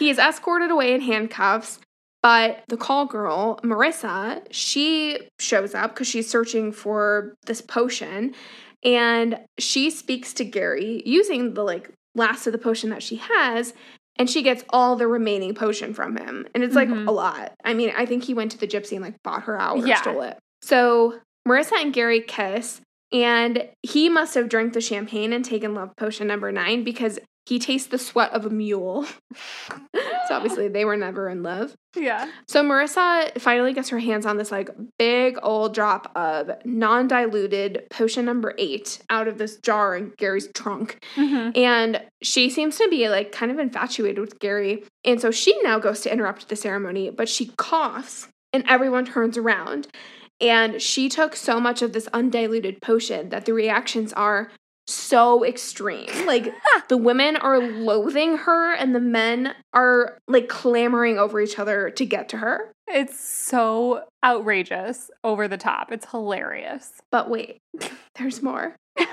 He 0.00 0.10
is 0.10 0.18
escorted 0.18 0.72
away 0.72 0.92
in 0.92 1.02
handcuffs, 1.02 1.78
but 2.26 2.64
the 2.66 2.76
call 2.76 3.06
girl, 3.06 3.60
Marissa, 3.62 4.42
she 4.50 5.16
shows 5.38 5.76
up 5.76 5.94
because 5.94 6.08
she's 6.08 6.28
searching 6.28 6.72
for 6.72 7.36
this 7.46 7.60
potion 7.60 8.34
and 8.82 9.38
she 9.60 9.90
speaks 9.90 10.32
to 10.34 10.44
Gary 10.44 11.04
using 11.06 11.54
the 11.54 11.62
like 11.62 11.88
last 12.16 12.44
of 12.48 12.52
the 12.52 12.58
potion 12.58 12.90
that 12.90 13.00
she 13.00 13.14
has 13.14 13.74
and 14.18 14.28
she 14.28 14.42
gets 14.42 14.64
all 14.70 14.96
the 14.96 15.06
remaining 15.06 15.54
potion 15.54 15.94
from 15.94 16.16
him. 16.16 16.48
And 16.52 16.64
it's 16.64 16.74
like 16.74 16.88
Mhm. 16.88 17.06
a 17.06 17.12
lot. 17.12 17.52
I 17.64 17.74
mean, 17.74 17.92
I 17.96 18.06
think 18.06 18.24
he 18.24 18.34
went 18.34 18.50
to 18.50 18.58
the 18.58 18.66
gypsy 18.66 18.94
and 18.96 19.02
like 19.02 19.22
bought 19.22 19.44
her 19.44 19.56
out 19.60 19.78
or 19.78 19.86
Yeah. 19.86 20.00
stole 20.00 20.22
it. 20.22 20.36
So 20.62 21.20
Marissa 21.46 21.80
and 21.80 21.92
Gary 21.92 22.22
kiss 22.22 22.80
and 23.12 23.68
he 23.84 24.08
must 24.08 24.34
have 24.34 24.48
drank 24.48 24.72
the 24.72 24.80
champagne 24.80 25.32
and 25.32 25.44
taken 25.44 25.74
love 25.74 25.94
potion 25.96 26.26
number 26.26 26.50
nine 26.50 26.82
because 26.82 27.20
he 27.44 27.60
tastes 27.60 27.86
the 27.86 27.98
sweat 27.98 28.32
of 28.32 28.44
a 28.44 28.50
mule. 28.50 29.06
so 30.26 30.34
obviously 30.34 30.68
they 30.68 30.84
were 30.84 30.96
never 30.96 31.28
in 31.28 31.42
love. 31.42 31.74
Yeah. 31.94 32.30
So 32.48 32.62
Marissa 32.62 33.40
finally 33.40 33.72
gets 33.72 33.88
her 33.88 33.98
hands 33.98 34.26
on 34.26 34.36
this 34.36 34.50
like 34.50 34.70
big 34.98 35.38
old 35.42 35.74
drop 35.74 36.12
of 36.14 36.50
non-diluted 36.64 37.86
potion 37.90 38.24
number 38.24 38.54
eight 38.58 39.00
out 39.08 39.28
of 39.28 39.38
this 39.38 39.56
jar 39.58 39.96
in 39.96 40.12
Gary's 40.18 40.48
trunk. 40.54 41.02
hmm 41.14 41.50
And 41.54 42.02
she 42.22 42.50
seems 42.50 42.76
to 42.78 42.88
be 42.88 43.08
like 43.08 43.32
kind 43.32 43.50
of 43.50 43.58
infatuated 43.58 44.18
with 44.18 44.38
Gary. 44.38 44.84
And 45.04 45.20
so 45.20 45.30
she 45.30 45.58
now 45.62 45.78
goes 45.78 46.00
to 46.02 46.12
interrupt 46.12 46.48
the 46.48 46.56
ceremony, 46.56 47.10
but 47.10 47.28
she 47.28 47.52
coughs 47.56 48.28
and 48.52 48.64
everyone 48.68 49.06
turns 49.06 49.38
around. 49.38 49.88
And 50.40 50.82
she 50.82 51.08
took 51.08 51.34
so 51.34 51.58
much 51.58 51.80
of 51.80 51.92
this 51.92 52.08
undiluted 52.12 52.82
potion 52.82 53.30
that 53.30 53.46
the 53.46 53.54
reactions 53.54 54.12
are 54.12 54.50
so 54.86 55.44
extreme. 55.44 56.26
Like 56.26 56.52
ah. 56.74 56.84
the 56.88 56.96
women 56.96 57.36
are 57.36 57.58
loathing 57.58 58.38
her 58.38 58.74
and 58.74 58.94
the 58.94 59.00
men 59.00 59.54
are 59.72 60.18
like 60.28 60.48
clamoring 60.48 61.18
over 61.18 61.40
each 61.40 61.58
other 61.58 61.90
to 61.90 62.06
get 62.06 62.28
to 62.30 62.38
her. 62.38 62.72
It's 62.88 63.18
so 63.18 64.04
outrageous, 64.24 65.10
over 65.24 65.48
the 65.48 65.56
top. 65.56 65.90
It's 65.90 66.10
hilarious. 66.10 66.92
But 67.10 67.28
wait, 67.28 67.58
there's 68.14 68.42
more. 68.42 68.76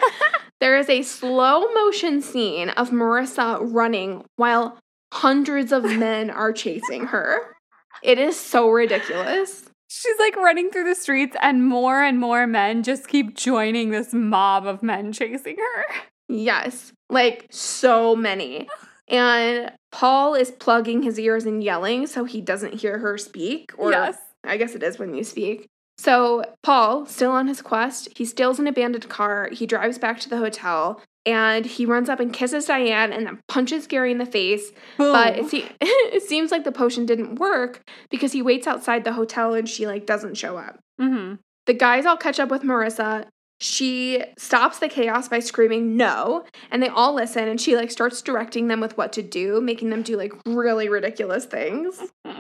there 0.60 0.78
is 0.78 0.90
a 0.90 1.02
slow 1.02 1.68
motion 1.74 2.22
scene 2.22 2.70
of 2.70 2.92
Marissa 2.92 3.60
running 3.62 4.24
while 4.36 4.78
hundreds 5.12 5.72
of 5.72 5.84
men 5.84 6.30
are 6.30 6.54
chasing 6.54 7.08
her. 7.08 7.56
It 8.02 8.20
is 8.20 8.40
so 8.40 8.70
ridiculous. 8.70 9.70
She's 9.96 10.18
like 10.18 10.36
running 10.38 10.72
through 10.72 10.86
the 10.86 10.96
streets, 10.96 11.38
and 11.40 11.68
more 11.68 12.02
and 12.02 12.20
more 12.20 12.48
men 12.48 12.82
just 12.82 13.08
keep 13.08 13.36
joining 13.36 13.92
this 13.92 14.12
mob 14.12 14.66
of 14.66 14.82
men 14.82 15.14
chasing 15.14 15.56
her. 15.58 15.86
Yes, 16.28 16.92
like 17.10 17.48
so 17.52 18.16
many. 18.16 18.68
And 19.10 19.70
Paul 19.92 20.34
is 20.34 20.50
plugging 20.50 21.04
his 21.04 21.20
ears 21.20 21.46
and 21.46 21.62
yelling 21.62 22.08
so 22.08 22.24
he 22.24 22.40
doesn't 22.40 22.76
hear 22.76 23.00
her 23.00 23.18
speak. 23.18 23.72
Or 23.78 23.92
yes. 23.92 24.18
I 24.46 24.56
guess 24.56 24.76
it 24.76 24.82
is 24.82 24.98
when 24.98 25.14
you 25.14 25.26
speak. 25.26 25.68
So, 25.98 26.46
Paul, 26.64 27.06
still 27.06 27.32
on 27.32 27.50
his 27.50 27.62
quest, 27.62 28.08
he 28.16 28.24
steals 28.24 28.60
an 28.60 28.66
abandoned 28.66 29.10
car. 29.10 29.50
He 29.52 29.66
drives 29.68 29.98
back 29.98 30.22
to 30.22 30.30
the 30.30 30.38
hotel 30.38 31.02
and 31.26 31.66
he 31.66 31.86
runs 31.86 32.10
up 32.10 32.20
and 32.20 32.34
kisses 32.34 32.66
Diane 32.66 33.14
and 33.14 33.26
then 33.26 33.40
punches 33.48 33.88
Gary 33.88 34.12
in 34.12 34.18
the 34.18 34.26
face. 34.26 34.72
But 34.98 35.38
it, 35.40 35.50
se- 35.50 35.72
it 35.82 36.24
seems 36.24 36.52
like 36.52 36.64
the 36.64 36.72
potion 36.72 37.06
didn't 37.06 37.36
work 37.36 37.82
because 38.10 38.32
he 38.34 38.42
waits 38.42 38.68
outside 38.68 39.04
the 39.04 39.14
hotel 39.14 39.54
and 39.54 39.68
she 39.68 39.88
like 39.88 40.06
doesn't 40.06 40.36
show 40.36 40.58
up. 40.58 40.80
hmm 41.00 41.36
The 41.66 41.74
guys 41.74 42.06
all 42.06 42.18
catch 42.18 42.40
up 42.40 42.50
with 42.50 42.64
Marissa. 42.64 43.26
She 43.62 44.22
stops 44.38 44.80
the 44.80 44.90
chaos 44.90 45.30
by 45.30 45.40
screaming 45.40 45.96
no, 45.96 46.44
and 46.70 46.84
they 46.84 46.90
all 46.90 47.14
listen 47.14 47.48
and 47.48 47.62
she 47.62 47.78
like 47.78 47.92
starts 47.92 48.22
directing 48.22 48.68
them 48.68 48.82
with 48.82 48.98
what 48.98 49.14
to 49.14 49.22
do, 49.22 49.62
making 49.62 49.90
them 49.90 50.02
do 50.04 50.18
like 50.18 50.34
really 50.46 50.90
ridiculous 50.90 51.46
things. 51.46 52.02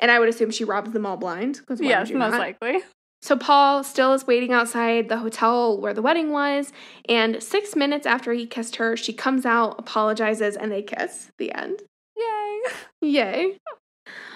And 0.00 0.10
I 0.10 0.18
would 0.18 0.30
assume 0.30 0.50
she 0.50 0.64
robs 0.64 0.92
them 0.92 1.04
all 1.04 1.16
blind. 1.18 1.60
Yes, 1.78 2.10
most 2.10 2.30
not? 2.32 2.38
likely. 2.40 2.78
So 3.20 3.36
Paul 3.36 3.82
still 3.82 4.12
is 4.12 4.26
waiting 4.26 4.52
outside 4.52 5.08
the 5.08 5.18
hotel 5.18 5.80
where 5.80 5.92
the 5.92 6.02
wedding 6.02 6.30
was, 6.30 6.72
and 7.08 7.42
six 7.42 7.74
minutes 7.74 8.06
after 8.06 8.32
he 8.32 8.46
kissed 8.46 8.76
her, 8.76 8.96
she 8.96 9.12
comes 9.12 9.44
out, 9.44 9.76
apologizes, 9.78 10.56
and 10.56 10.70
they 10.70 10.82
kiss. 10.82 11.30
The 11.38 11.52
end. 11.52 11.82
Yay. 12.16 12.60
Yay. 13.00 13.58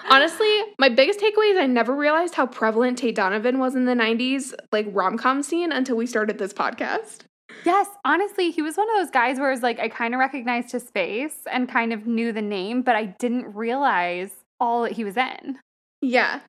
Honestly, 0.08 0.62
my 0.78 0.88
biggest 0.88 1.20
takeaway 1.20 1.52
is 1.52 1.58
I 1.58 1.66
never 1.66 1.94
realized 1.94 2.34
how 2.34 2.46
prevalent 2.46 2.98
Tate 2.98 3.14
Donovan 3.14 3.58
was 3.58 3.74
in 3.74 3.84
the 3.84 3.94
90s, 3.94 4.52
like 4.72 4.86
rom 4.90 5.16
com 5.16 5.42
scene, 5.42 5.72
until 5.72 5.96
we 5.96 6.06
started 6.06 6.38
this 6.38 6.52
podcast. 6.52 7.20
Yes, 7.64 7.86
honestly, 8.04 8.50
he 8.50 8.62
was 8.62 8.76
one 8.76 8.88
of 8.90 8.96
those 8.96 9.10
guys 9.10 9.38
where 9.38 9.52
it's 9.52 9.62
like 9.62 9.78
I 9.78 9.88
kind 9.88 10.14
of 10.14 10.20
recognized 10.20 10.72
his 10.72 10.90
face 10.90 11.36
and 11.50 11.68
kind 11.68 11.92
of 11.92 12.06
knew 12.06 12.32
the 12.32 12.42
name, 12.42 12.82
but 12.82 12.96
I 12.96 13.06
didn't 13.06 13.54
realize 13.54 14.32
all 14.58 14.82
that 14.82 14.92
he 14.92 15.04
was 15.04 15.16
in. 15.16 15.58
Yeah. 16.00 16.40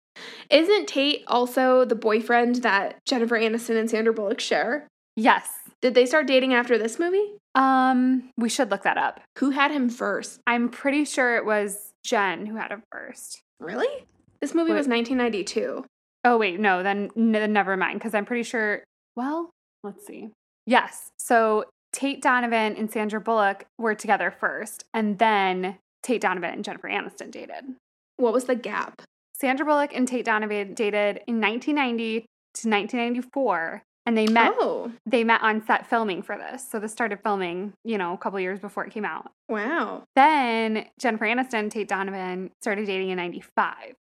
Isn't 0.50 0.88
Tate 0.88 1.24
also 1.28 1.86
the 1.86 1.96
boyfriend 1.96 2.56
that 2.58 3.00
Jennifer 3.06 3.38
Aniston 3.38 3.78
and 3.80 3.90
Sandra 3.90 4.14
Bullock 4.14 4.40
share? 4.40 4.88
Yes. 5.16 5.50
Did 5.82 5.96
they 5.96 6.06
start 6.06 6.28
dating 6.28 6.54
after 6.54 6.78
this 6.78 7.00
movie? 7.00 7.34
Um, 7.56 8.30
we 8.38 8.50
should 8.50 8.72
look 8.72 8.84
that 8.84 8.98
up. 8.98 9.20
Who 9.40 9.50
had 9.52 9.72
him 9.72 9.90
first? 9.90 10.40
I'm 10.48 10.70
pretty 10.70 11.06
sure 11.06 11.36
it 11.38 11.46
was 11.46 11.92
Jen 12.04 12.46
who 12.46 12.56
had 12.56 12.72
him 12.72 12.84
first. 12.92 13.42
Really? 13.60 14.06
This 14.42 14.54
movie 14.54 14.70
What- 14.72 14.78
was 14.78 14.88
1992. 14.88 15.86
Oh 16.26 16.38
wait, 16.38 16.60
no, 16.60 16.84
then 16.84 17.10
n- 17.18 17.52
never 17.54 17.76
mind 17.76 18.00
because 18.00 18.14
I'm 18.14 18.26
pretty 18.26 18.44
sure. 18.44 18.84
Well, 19.16 19.50
let's 19.84 20.06
see. 20.06 20.30
Yes, 20.66 21.10
so 21.20 21.66
Tate 21.92 22.22
Donovan 22.22 22.78
and 22.78 22.90
Sandra 22.90 23.20
Bullock 23.20 23.66
were 23.78 23.94
together 23.94 24.32
first, 24.32 24.86
and 24.94 25.20
then 25.20 25.78
Tate 26.02 26.22
Donovan 26.22 26.52
and 26.54 26.64
Jennifer 26.64 26.88
Aniston 26.88 27.30
dated. 27.30 27.76
What 28.16 28.32
was 28.34 28.46
the 28.46 28.56
gap? 28.56 29.02
Sandra 29.44 29.66
Bullock 29.66 29.94
and 29.94 30.08
Tate 30.08 30.24
Donovan 30.24 30.74
dated 30.74 31.20
in 31.28 31.42
1990 31.42 32.20
to 32.22 32.70
1994, 32.70 33.84
and 34.06 34.18
they 34.18 34.26
met. 34.26 34.54
Oh, 34.58 34.94
They 35.06 35.26
met 35.26 35.42
on 35.42 35.66
set 35.66 35.86
filming 35.86 36.22
for 36.22 36.38
this. 36.38 36.66
So 36.72 36.80
this 36.80 36.94
started 36.94 37.20
filming, 37.22 37.74
you 37.84 37.98
know, 37.98 38.14
a 38.14 38.18
couple 38.18 38.40
years 38.40 38.62
before 38.62 38.86
it 38.86 38.94
came 38.94 39.04
out. 39.04 39.32
wow. 39.50 40.04
Then 40.16 40.86
Jennifer 40.98 41.26
Aniston 41.26 41.56
and 41.56 41.72
Tate 41.72 41.90
Donovan 41.90 42.52
started 42.62 42.86
dating 42.86 43.10
in 43.10 43.18
95. 43.18 43.96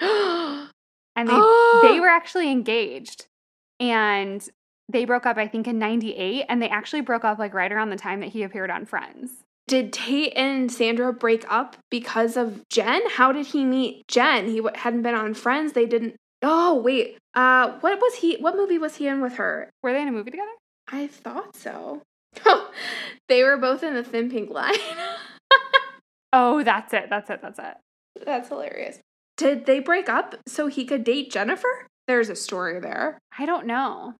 And 1.18 1.26
they 1.26 1.32
they 1.32 1.38
oh. 1.38 1.98
were 1.98 2.08
actually 2.08 2.50
engaged. 2.50 3.26
And 3.80 4.46
they 4.90 5.06
broke 5.06 5.24
up, 5.24 5.38
I 5.38 5.48
think, 5.48 5.66
in 5.66 5.78
98. 5.78 6.44
And 6.46 6.60
they 6.60 6.68
actually 6.68 7.00
broke 7.00 7.24
up 7.24 7.38
like 7.38 7.54
right 7.54 7.72
around 7.72 7.88
the 7.88 7.96
time 7.96 8.20
that 8.20 8.28
he 8.28 8.42
appeared 8.42 8.70
on 8.70 8.84
Friends. 8.84 9.30
Did 9.68 9.92
Tate 9.92 10.32
and 10.36 10.70
Sandra 10.70 11.12
break 11.12 11.44
up 11.50 11.76
because 11.90 12.36
of 12.36 12.62
Jen? 12.68 13.02
How 13.10 13.32
did 13.32 13.46
he 13.46 13.64
meet 13.64 14.06
Jen? 14.08 14.46
He 14.46 14.58
w- 14.58 14.76
hadn't 14.76 15.02
been 15.02 15.14
on 15.14 15.34
Friends. 15.34 15.72
They 15.72 15.86
didn't. 15.86 16.16
Oh 16.42 16.76
wait. 16.80 17.18
Uh, 17.34 17.72
what 17.80 17.98
was 18.00 18.14
he? 18.16 18.36
What 18.36 18.56
movie 18.56 18.78
was 18.78 18.96
he 18.96 19.08
in 19.08 19.20
with 19.20 19.34
her? 19.34 19.70
Were 19.82 19.92
they 19.92 20.02
in 20.02 20.08
a 20.08 20.12
movie 20.12 20.30
together? 20.30 20.50
I 20.88 21.08
thought 21.08 21.56
so. 21.56 22.02
they 23.28 23.42
were 23.42 23.56
both 23.56 23.82
in 23.82 23.94
the 23.94 24.04
Thin 24.04 24.30
Pink 24.30 24.50
Line. 24.50 24.74
Oh, 26.32 26.62
that's 26.62 26.92
it. 26.92 27.06
That's 27.08 27.30
it. 27.30 27.40
That's 27.40 27.58
it. 27.58 27.76
That's 28.26 28.48
hilarious. 28.48 28.98
Did 29.38 29.64
they 29.64 29.80
break 29.80 30.08
up 30.08 30.34
so 30.46 30.66
he 30.66 30.84
could 30.84 31.02
date 31.02 31.30
Jennifer? 31.30 31.86
There's 32.06 32.28
a 32.28 32.36
story 32.36 32.78
there. 32.78 33.18
I 33.38 33.46
don't 33.46 33.66
know. 33.66 34.14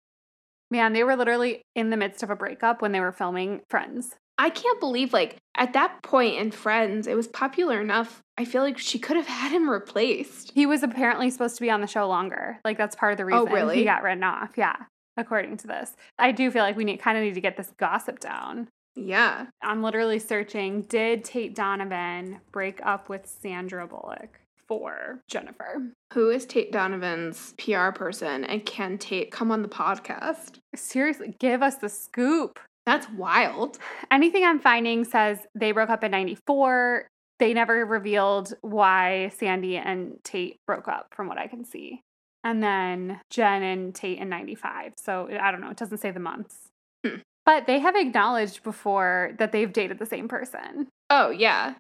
Man, 0.71 0.95
they 0.95 1.05
were 1.05 1.15
literally 1.17 1.61
in 1.75 1.91
the 1.91 1.97
midst 1.97 2.23
of 2.23 2.31
a 2.31 2.37
breakup 2.37 2.81
when 2.81 2.93
they 2.93 3.01
were 3.01 3.13
filming 3.13 3.61
Friends. 3.69 4.15
I 4.39 4.51
can't 4.51 4.79
believe, 4.81 5.13
like, 5.13 5.37
at 5.57 5.73
that 5.73 6.03
point 6.03 6.37
in 6.39 6.51
Friends, 6.51 7.07
it 7.07 7.15
was 7.17 7.27
popular 7.29 7.81
enough. 7.81 8.21
I 8.37 8.45
feel 8.45 8.63
like 8.63 8.77
she 8.79 8.99
could 8.99 9.17
have 9.17 9.27
had 9.41 9.51
him 9.53 9.69
replaced. 9.71 10.53
He 10.55 10.67
was 10.67 10.83
apparently 10.83 11.31
supposed 11.31 11.57
to 11.57 11.63
be 11.63 11.71
on 11.71 11.81
the 11.81 11.87
show 11.87 12.07
longer. 12.07 12.59
Like 12.65 12.77
that's 12.79 12.95
part 12.97 13.13
of 13.13 13.19
the 13.19 13.25
Oh, 13.35 13.43
reason 13.45 13.53
really? 13.53 13.77
he 13.77 13.85
got 13.85 14.03
written 14.03 14.25
off. 14.25 14.51
Yeah, 14.57 14.77
according 15.17 15.57
to 15.59 15.67
this. 15.67 15.97
I 16.19 16.33
do 16.33 16.51
feel 16.51 16.63
like 16.63 16.77
we 16.77 16.85
need 16.85 16.99
kind 16.99 17.17
of 17.17 17.25
need 17.25 17.35
to 17.35 17.41
get 17.41 17.57
this 17.57 17.73
gossip 17.79 18.21
down. 18.21 18.69
Yeah. 18.95 19.47
I'm 19.63 19.83
literally 19.83 20.19
searching. 20.19 20.83
Did 20.83 21.25
Tate 21.25 21.55
Donovan 21.55 22.41
break 22.53 22.81
up 22.85 23.09
with 23.09 23.27
Sandra 23.27 23.87
Bullock 23.87 24.41
for 24.67 25.21
Jennifer? 25.29 25.83
Who 26.15 26.31
is 26.31 26.45
Tate 26.47 26.73
Donovan's 26.73 27.55
PR 27.59 27.91
person? 27.91 28.45
And 28.45 28.65
can 28.67 28.99
Tate 28.99 29.31
come 29.31 29.51
on 29.51 29.63
the 29.63 29.69
podcast? 29.69 30.59
Seriously, 30.75 31.35
give 31.39 31.63
us 31.63 31.77
the 31.77 31.89
scoop. 31.89 32.59
That's 32.87 33.09
wild. 33.11 33.79
Anything 34.11 34.45
I'm 34.45 34.61
finding 34.61 35.05
says 35.05 35.39
they 35.55 35.73
broke 35.73 35.91
up 35.91 36.05
in 36.05 36.13
94. 36.13 37.09
They 37.39 37.53
never 37.53 37.85
revealed 37.85 38.55
why 38.63 39.31
Sandy 39.37 39.77
and 39.77 40.15
Tate 40.25 40.57
broke 40.67 40.89
up, 40.89 41.09
from 41.15 41.27
what 41.29 41.37
I 41.39 41.49
can 41.49 41.65
see. 41.65 42.01
and 42.45 42.63
then 42.63 43.21
Jen 43.29 43.63
and 43.65 43.93
Tate 43.95 44.19
in 44.19 44.29
95. 44.29 44.93
So 44.97 45.29
I 45.39 45.51
don't 45.51 45.61
know, 45.61 45.71
it 45.71 45.77
doesn't 45.77 45.99
say 45.99 46.13
the 46.13 46.21
months. 46.21 46.69
Hmm. 47.05 47.17
But 47.45 47.67
they 47.67 47.81
have 47.81 47.97
acknowledged 47.97 48.63
before 48.63 49.33
that 49.39 49.51
they've 49.53 49.73
dated 49.73 49.99
the 49.99 50.07
same 50.07 50.29
person. 50.29 50.89
Oh, 51.11 51.31
yeah. 51.31 51.75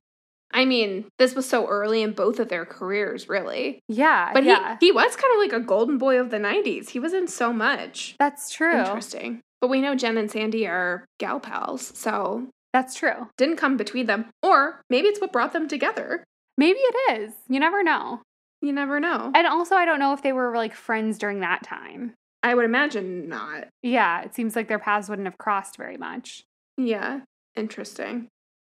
I 0.53 0.65
mean, 0.65 1.07
this 1.19 1.35
was 1.35 1.49
so 1.49 1.67
early 1.67 2.03
in 2.03 2.13
both 2.13 2.39
of 2.39 2.49
their 2.49 2.65
careers, 2.65 3.29
really. 3.29 3.81
Yeah. 3.89 4.31
But 4.33 4.45
yeah. 4.45 4.77
he, 4.81 4.87
he 4.87 4.93
was 4.93 5.17
kind 5.17 5.33
of 5.35 5.39
like 5.39 5.53
a 5.53 5.65
golden 5.65 5.99
boy 5.99 6.21
of 6.21 6.31
the 6.31 6.39
90s. 6.39 6.91
He 6.91 7.01
was 7.01 7.13
in 7.13 7.27
so 7.29 7.53
much. 7.53 8.15
That's 8.19 8.51
true. 8.53 8.79
Interesting. 8.79 9.41
But 9.61 9.69
we 9.69 9.81
know 9.81 9.95
Jen 9.95 10.19
and 10.19 10.31
Sandy 10.31 10.67
are 10.67 11.05
gal 11.19 11.41
pals, 11.41 11.93
so 11.97 12.49
That's 12.73 12.95
true. 12.95 13.29
didn't 13.37 13.57
come 13.57 13.77
between 13.77 14.07
them. 14.07 14.27
Or 14.43 14.81
maybe 14.91 15.09
it's 15.09 15.21
what 15.21 15.33
brought 15.33 15.53
them 15.53 15.67
together. 15.69 16.25
Maybe 16.59 16.79
it 16.79 17.21
is. 17.21 17.35
You 17.49 17.61
never 17.61 17.83
know. 17.83 18.23
You 18.63 18.73
never 18.73 19.01
know. 19.01 19.33
And 19.35 19.47
also, 19.47 19.75
I 19.75 19.85
don't 19.85 19.99
know 19.99 20.13
if 20.13 20.23
they 20.23 20.33
were 20.33 20.55
like 20.57 20.75
friends 20.75 21.19
during 21.19 21.41
that 21.41 21.63
time. 21.63 22.15
I 22.43 22.55
would 22.55 22.65
imagine 22.65 23.29
not. 23.29 23.69
Yeah, 23.83 24.23
it 24.23 24.35
seems 24.35 24.55
like 24.57 24.69
their 24.69 24.79
paths 24.79 25.09
wouldn't 25.09 25.27
have 25.27 25.39
crossed 25.39 25.77
very 25.77 25.97
much. 25.97 26.43
Yeah, 26.79 27.21
interesting. 27.57 28.29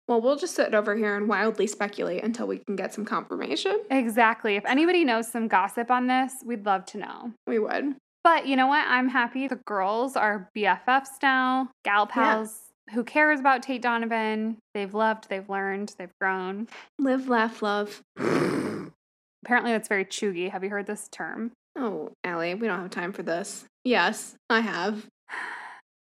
Well, 0.07 0.21
we'll 0.21 0.37
just 0.37 0.55
sit 0.55 0.73
over 0.73 0.95
here 0.95 1.17
and 1.17 1.27
wildly 1.27 1.67
speculate 1.67 2.23
until 2.23 2.47
we 2.47 2.59
can 2.65 2.75
get 2.77 2.93
some 2.93 3.03
confirmation. 3.03 3.81
Exactly. 3.91 4.55
If 4.55 4.65
anybody 4.65 5.03
knows 5.03 5.29
some 5.29 5.47
gossip 5.49 5.91
on 5.91 6.07
this, 6.07 6.33
we'd 6.45 6.65
love 6.65 6.85
to 6.85 6.97
know. 6.97 7.33
We 7.45 7.59
would. 7.59 7.95
But 8.27 8.45
you 8.45 8.57
know 8.57 8.67
what? 8.67 8.85
I'm 8.85 9.07
happy 9.07 9.47
the 9.47 9.55
girls 9.55 10.17
are 10.17 10.49
BFFs 10.53 11.21
now, 11.23 11.69
gal 11.85 12.05
pals. 12.05 12.59
Who 12.93 13.05
cares 13.05 13.39
about 13.39 13.63
Tate 13.63 13.81
Donovan? 13.81 14.57
They've 14.73 14.93
loved, 14.93 15.29
they've 15.29 15.49
learned, 15.49 15.95
they've 15.97 16.11
grown. 16.19 16.67
Live, 16.99 17.29
laugh, 17.29 17.61
love. 17.61 18.01
Apparently, 18.17 19.71
that's 19.71 19.87
very 19.87 20.03
cheugy. 20.03 20.51
Have 20.51 20.61
you 20.61 20.69
heard 20.69 20.87
this 20.87 21.07
term? 21.09 21.53
Oh, 21.77 22.09
Allie, 22.25 22.53
we 22.53 22.67
don't 22.67 22.81
have 22.81 22.89
time 22.89 23.13
for 23.13 23.23
this. 23.23 23.63
Yes, 23.85 24.35
I 24.49 24.59
have. 24.59 25.07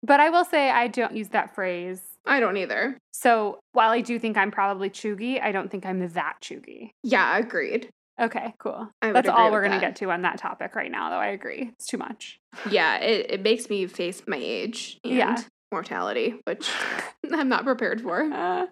But 0.03 0.19
I 0.19 0.29
will 0.29 0.45
say 0.45 0.71
I 0.71 0.87
don't 0.87 1.15
use 1.15 1.29
that 1.29 1.53
phrase. 1.53 2.01
I 2.25 2.39
don't 2.39 2.57
either. 2.57 2.97
So 3.13 3.59
while 3.73 3.91
I 3.91 4.01
do 4.01 4.17
think 4.17 4.35
I'm 4.35 4.49
probably 4.49 4.89
cheugy, 4.89 5.39
I 5.39 5.51
don't 5.51 5.69
think 5.69 5.85
I'm 5.85 6.07
that 6.07 6.37
cheugy. 6.41 6.89
Yeah, 7.03 7.37
agreed. 7.37 7.89
Okay, 8.21 8.53
cool. 8.59 8.87
That's 9.01 9.27
all 9.29 9.51
we're 9.51 9.61
going 9.61 9.71
to 9.73 9.79
get 9.79 9.95
to 9.97 10.11
on 10.11 10.21
that 10.21 10.37
topic 10.37 10.75
right 10.75 10.91
now, 10.91 11.09
though. 11.09 11.15
I 11.17 11.27
agree. 11.27 11.71
It's 11.73 11.87
too 11.87 11.97
much. 11.97 12.39
Yeah, 12.69 12.97
it, 12.97 13.31
it 13.31 13.41
makes 13.41 13.69
me 13.69 13.87
face 13.87 14.21
my 14.27 14.37
age 14.37 14.99
and 15.03 15.13
Yeah. 15.13 15.41
mortality, 15.71 16.35
which 16.45 16.69
I'm 17.33 17.49
not 17.49 17.63
prepared 17.65 18.01
for. 18.01 18.21
Uh, 18.31 18.65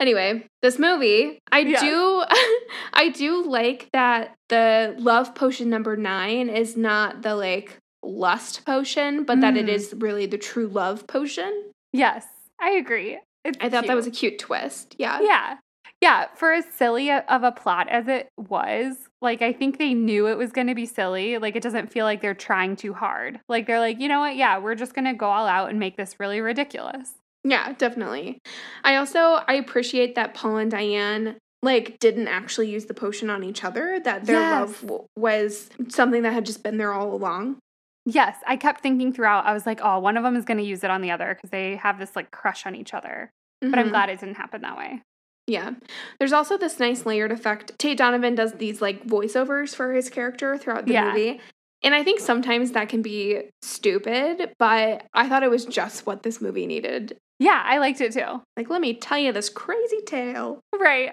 Anyway, 0.00 0.44
this 0.62 0.80
movie, 0.80 1.38
I 1.52 1.60
Yeah. 1.60 1.78
do 1.80 2.24
I 2.92 3.08
do 3.10 3.44
like 3.44 3.88
that 3.92 4.34
the 4.48 4.96
love 4.98 5.32
potion 5.34 5.70
number 5.70 5.96
9 5.96 6.48
is 6.48 6.76
not 6.76 7.22
the 7.22 7.36
like 7.36 7.78
lust 8.02 8.64
potion, 8.66 9.22
but 9.22 9.40
that 9.42 9.56
it 9.56 9.66
Mm. 9.66 10.02
really 10.02 10.26
the 10.26 10.38
true 10.38 10.66
love 10.66 11.06
potion. 11.06 11.70
yes, 11.92 12.26
I 12.60 12.70
agree. 12.72 13.20
It's 13.44 13.56
I 13.60 13.68
thought 13.68 13.86
that 13.86 13.94
was 13.94 14.08
a 14.08 14.10
cute 14.10 14.40
twist. 14.40 14.96
Yeah. 14.98 15.20
Yeah. 15.20 15.56
Yeah, 16.00 16.26
for 16.34 16.52
as 16.52 16.64
silly 16.66 17.10
of 17.12 17.42
a 17.44 17.52
plot 17.52 17.88
as 17.88 18.08
it 18.08 18.28
was, 18.36 18.96
like 19.20 19.40
I 19.40 19.52
think 19.52 19.78
they 19.78 19.94
knew 19.94 20.26
it 20.26 20.36
was 20.36 20.50
going 20.50 20.66
to 20.66 20.74
be 20.74 20.86
silly. 20.86 21.38
Like 21.38 21.54
it 21.54 21.62
doesn't 21.62 21.92
feel 21.92 22.04
like 22.04 22.20
they're 22.20 22.34
trying 22.34 22.74
too 22.76 22.92
hard. 22.92 23.40
Like 23.48 23.66
they're 23.66 23.78
like, 23.80 24.00
"You 24.00 24.08
know 24.08 24.20
what? 24.20 24.34
Yeah, 24.36 24.58
we're 24.58 24.74
just 24.74 24.94
going 24.94 25.04
to 25.04 25.12
go 25.14 25.26
all 25.26 25.46
out 25.46 25.70
and 25.70 25.78
make 25.78 25.96
this 25.96 26.18
really 26.18 26.40
ridiculous." 26.40 27.14
Yeah, 27.44 27.72
definitely. 27.74 28.38
I 28.84 28.96
also 28.96 29.40
I 29.46 29.54
appreciate 29.54 30.14
that 30.16 30.34
Paul 30.34 30.56
and 30.58 30.70
Diane 30.70 31.36
like 31.62 31.98
didn't 32.00 32.26
actually 32.26 32.68
use 32.70 32.86
the 32.86 32.94
potion 32.94 33.30
on 33.30 33.44
each 33.44 33.62
other 33.62 34.00
that 34.00 34.24
their 34.26 34.40
Yes. 34.40 34.50
love 34.50 34.80
w- 34.82 35.06
was 35.16 35.70
something 35.88 36.22
that 36.22 36.32
had 36.32 36.44
just 36.46 36.64
been 36.64 36.76
there 36.78 36.92
all 36.92 37.14
along. 37.14 37.58
Yes, 38.04 38.36
I 38.48 38.56
kept 38.56 38.80
thinking 38.80 39.12
throughout. 39.12 39.46
I 39.46 39.52
was 39.52 39.66
like, 39.66 39.78
"Oh, 39.82 40.00
one 40.00 40.16
of 40.16 40.24
them 40.24 40.34
is 40.34 40.44
going 40.44 40.58
to 40.58 40.64
use 40.64 40.82
it 40.82 40.90
on 40.90 41.00
the 41.02 41.12
other 41.12 41.34
because 41.34 41.50
they 41.50 41.76
have 41.76 42.00
this 42.00 42.16
like 42.16 42.32
crush 42.32 42.66
on 42.66 42.74
each 42.74 42.92
other." 42.94 43.30
But 43.60 43.78
I'm 43.78 43.86
Mhm. 43.86 43.90
glad 43.90 44.08
it 44.10 44.18
didn't 44.18 44.36
happen 44.36 44.62
that 44.62 44.76
way. 44.76 45.02
Yeah. 45.46 45.72
There's 46.18 46.32
also 46.32 46.56
this 46.56 46.78
nice 46.78 47.04
layered 47.04 47.32
effect. 47.32 47.78
Tate 47.78 47.98
Donovan 47.98 48.34
does 48.34 48.52
these 48.54 48.80
like 48.80 49.04
voiceovers 49.06 49.74
for 49.74 49.92
his 49.92 50.08
character 50.08 50.56
throughout 50.56 50.86
the 50.86 50.92
Yeah. 50.92 51.08
movie. 51.12 51.40
And 51.84 51.94
I 51.94 52.04
think 52.04 52.20
sometimes 52.20 52.72
that 52.72 52.88
can 52.88 53.02
be 53.02 53.50
stupid, 53.60 54.52
but 54.58 55.04
I 55.14 55.28
thought 55.28 55.42
it 55.42 55.50
was 55.50 55.64
just 55.64 56.06
what 56.06 56.22
this 56.22 56.40
movie 56.40 56.66
needed. 56.66 57.16
Yeah, 57.40 57.60
I 57.64 57.78
liked 57.78 58.00
it 58.00 58.12
too. 58.12 58.40
Like, 58.56 58.70
let 58.70 58.80
me 58.80 58.94
tell 58.94 59.18
you 59.18 59.32
this 59.32 59.48
crazy 59.48 60.00
tale. 60.06 60.60
Right. 60.78 61.12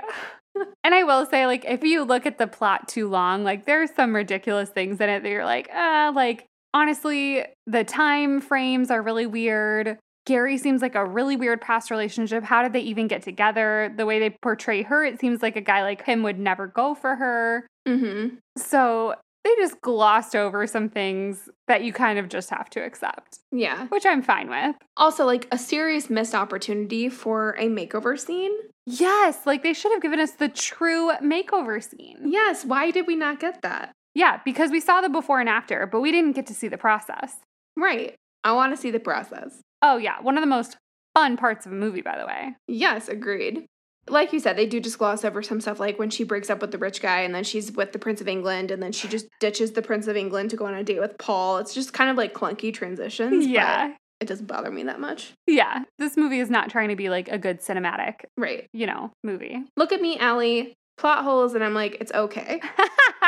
and 0.84 0.94
I 0.94 1.04
will 1.04 1.26
say, 1.26 1.48
like, 1.48 1.66
if 1.66 1.84
you 1.84 2.04
look 2.04 2.28
at 2.28 2.38
the 2.38 2.46
plot 2.46 2.88
too 2.88 3.10
long, 3.10 3.44
like, 3.44 3.66
there's 3.66 3.90
some 3.96 4.16
ridiculous 4.16 4.70
things 4.70 5.02
in 5.02 5.10
it 5.10 5.24
that 5.24 5.30
you're 5.30 5.44
like, 5.46 5.70
uh, 5.74 6.12
like, 6.16 6.46
honestly, 6.76 7.46
the 7.66 7.84
time 7.84 8.40
frames 8.40 8.92
are 8.92 9.02
really 9.02 9.26
weird. 9.26 9.98
Gary 10.30 10.60
seems 10.60 10.84
like 10.84 10.94
a 10.94 11.04
really 11.04 11.36
weird 11.36 11.60
past 11.60 11.90
relationship. 11.90 12.44
How 12.44 12.62
did 12.62 12.72
they 12.72 12.82
even 12.82 13.08
get 13.08 13.24
together? 13.24 13.92
The 13.98 14.06
way 14.06 14.20
they 14.20 14.30
portray 14.44 14.84
her, 14.84 15.04
it 15.04 15.20
seems 15.20 15.42
like 15.42 15.56
a 15.56 15.62
guy 15.62 15.82
like 15.82 16.04
him 16.06 16.22
would 16.22 16.38
never 16.38 16.68
go 16.68 16.94
for 16.94 17.16
her. 17.16 17.66
Mm-hmm. 17.88 18.36
So 18.56 19.16
they 19.44 19.50
just 19.58 19.82
glossed 19.82 20.36
over 20.36 20.68
some 20.68 20.88
things 20.88 21.50
that 21.68 21.84
you 21.84 21.92
kind 21.92 22.20
of 22.20 22.30
just 22.30 22.52
have 22.52 22.70
to 22.70 22.80
accept, 22.80 23.40
Yeah. 23.52 23.88
which 23.88 24.06
I'm 24.06 24.22
fine 24.22 24.52
with. 24.52 24.76
Also, 24.98 25.26
like 25.26 25.48
a 25.52 25.58
serious 25.58 26.12
missed 26.12 26.36
opportunity 26.36 27.10
for 27.10 27.56
a 27.58 27.66
makeover 27.66 28.20
scene. 28.20 28.52
Yes, 28.86 29.48
like 29.48 29.64
they 29.64 29.74
should 29.74 29.92
have 29.94 30.02
given 30.04 30.20
us 30.20 30.34
the 30.34 30.48
true 30.50 31.12
makeover 31.24 31.82
scene. 31.84 32.20
Yes. 32.26 32.66
Why 32.66 32.92
did 32.92 33.08
we 33.08 33.16
not 33.16 33.40
get 33.40 33.64
that? 33.64 33.94
Yeah, 34.14 34.42
because 34.46 34.70
we 34.70 34.80
saw 34.80 35.02
the 35.02 35.10
before 35.10 35.40
and 35.40 35.50
after, 35.50 35.88
but 35.88 36.02
we 36.02 36.12
didn't 36.12 36.34
get 36.34 36.46
to 36.48 36.54
see 36.54 36.68
the 36.68 36.78
process. 36.78 37.38
Right. 37.76 38.14
I 38.44 38.52
want 38.54 38.74
to 38.76 38.78
see 38.82 38.92
the 38.92 39.00
process. 39.00 39.62
Oh, 39.82 39.98
yeah, 39.98 40.20
one 40.22 40.38
of 40.38 40.42
the 40.42 40.48
most 40.48 40.78
fun 41.16 41.38
parts 41.38 41.66
of 41.66 41.72
a 41.72 41.76
movie, 41.76 42.02
by 42.02 42.18
the 42.18 42.26
way. 42.26 42.56
Yes, 42.68 43.08
agreed. 43.08 43.66
Like 44.08 44.34
you 44.34 44.40
said, 44.40 44.58
they 44.58 44.66
do 44.66 44.80
just 44.80 44.98
gloss 44.98 45.24
over 45.24 45.42
some 45.44 45.62
stuff 45.62 45.80
like 45.80 46.00
when 46.00 46.10
she 46.10 46.24
breaks 46.24 46.50
up 46.50 46.62
with 46.62 46.72
the 46.72 46.78
rich 46.80 47.02
guy 47.02 47.22
and 47.22 47.34
then 47.36 47.44
she's 47.44 47.72
with 47.72 47.92
the 47.92 48.00
Prince 48.00 48.22
of 48.22 48.28
England 48.28 48.72
and 48.72 48.82
then 48.82 48.92
she 48.92 49.08
just 49.08 49.28
ditches 49.40 49.72
the 49.74 49.82
Prince 49.84 50.08
of 50.08 50.18
England 50.18 50.50
to 50.50 50.56
go 50.58 50.66
on 50.66 50.74
a 50.74 50.84
date 50.84 51.00
with 51.00 51.18
Paul. 51.20 51.58
It's 51.60 51.74
just 51.76 51.94
kind 51.94 52.10
of 52.10 52.18
like 52.18 52.34
clunky 52.34 52.74
transitions. 52.74 53.46
but 53.46 53.52
Yeah. 53.52 53.94
it 54.20 54.26
doesn't 54.28 54.48
bother 54.48 54.72
me 54.72 54.84
that 54.84 55.00
much. 55.00 55.34
Yeah, 55.46 55.84
this 56.00 56.18
movie 56.18 56.40
is 56.40 56.50
not 56.50 56.70
trying 56.72 56.90
to 56.90 56.96
be 56.96 57.10
like 57.10 57.30
a 57.30 57.38
good 57.38 57.60
cinematic, 57.62 58.22
Right. 58.36 58.66
you 58.74 58.88
know, 58.88 59.12
movie. 59.24 59.64
Look 59.78 59.92
at 59.92 60.02
me, 60.02 60.18
Allie. 60.18 60.74
Plot 60.98 61.24
holes, 61.24 61.54
and 61.54 61.64
I'm 61.64 61.74
like, 61.76 61.98
it's 62.02 62.12
okay. 62.12 62.60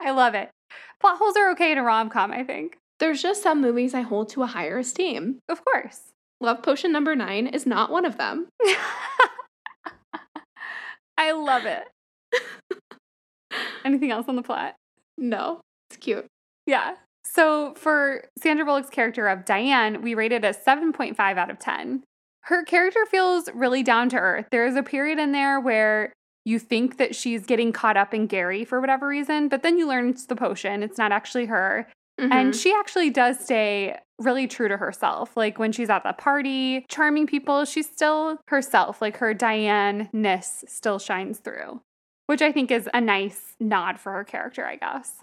I 0.00 0.10
love 0.10 0.34
it. 0.34 0.50
Plot 1.00 1.18
holes 1.18 1.36
are 1.36 1.50
okay 1.52 1.72
in 1.72 1.78
a 1.78 1.82
rom 1.82 2.10
com, 2.10 2.30
I 2.32 2.42
think. 2.44 2.76
There's 3.00 3.22
just 3.22 3.42
some 3.42 3.60
movies 3.60 3.94
I 3.94 4.02
hold 4.02 4.28
to 4.30 4.42
a 4.42 4.46
higher 4.46 4.78
esteem. 4.78 5.38
Of 5.48 5.64
course. 5.64 6.12
Love 6.40 6.62
Potion 6.62 6.92
number 6.92 7.16
nine 7.16 7.46
is 7.46 7.66
not 7.66 7.90
one 7.90 8.04
of 8.04 8.18
them. 8.18 8.48
I 11.16 11.32
love 11.32 11.64
it. 11.64 11.84
Anything 13.84 14.10
else 14.10 14.26
on 14.28 14.36
the 14.36 14.42
plot? 14.42 14.74
No, 15.16 15.60
it's 15.88 15.96
cute. 15.96 16.26
Yeah. 16.66 16.96
So 17.24 17.74
for 17.74 18.24
Sandra 18.38 18.64
Bullock's 18.64 18.90
character 18.90 19.28
of 19.28 19.44
Diane, 19.44 20.02
we 20.02 20.14
rated 20.14 20.44
a 20.44 20.52
7.5 20.52 21.18
out 21.18 21.50
of 21.50 21.58
10. 21.58 22.02
Her 22.42 22.62
character 22.64 23.06
feels 23.06 23.48
really 23.54 23.82
down 23.82 24.08
to 24.10 24.16
earth. 24.16 24.46
There 24.50 24.66
is 24.66 24.76
a 24.76 24.82
period 24.82 25.18
in 25.18 25.32
there 25.32 25.58
where 25.58 26.12
you 26.44 26.58
think 26.58 26.98
that 26.98 27.16
she's 27.16 27.46
getting 27.46 27.72
caught 27.72 27.96
up 27.96 28.12
in 28.12 28.26
Gary 28.26 28.64
for 28.64 28.80
whatever 28.80 29.08
reason, 29.08 29.48
but 29.48 29.62
then 29.62 29.78
you 29.78 29.88
learn 29.88 30.10
it's 30.10 30.26
the 30.26 30.36
potion. 30.36 30.82
It's 30.82 30.98
not 30.98 31.10
actually 31.10 31.46
her. 31.46 31.88
Mhm. 32.20 32.32
And 32.32 32.56
she 32.56 32.72
actually 32.72 33.10
does 33.10 33.38
stay 33.40 33.98
really 34.20 34.46
true 34.46 34.68
to 34.68 34.76
herself. 34.76 35.36
Like 35.36 35.58
when 35.58 35.72
she's 35.72 35.90
at 35.90 36.04
the 36.04 36.12
party, 36.12 36.84
charming 36.88 37.26
people, 37.26 37.64
she's 37.64 37.90
still 37.90 38.38
herself. 38.48 39.02
Like 39.02 39.16
her 39.16 39.34
Diane 39.34 40.08
ness 40.12 40.64
still 40.68 40.98
shines 40.98 41.40
through, 41.40 41.80
which 42.26 42.40
I 42.42 42.52
think 42.52 42.70
is 42.70 42.88
a 42.94 43.00
nice 43.00 43.56
nod 43.58 43.98
for 43.98 44.12
her 44.12 44.24
character, 44.24 44.64
I 44.64 44.76
guess. 44.76 45.22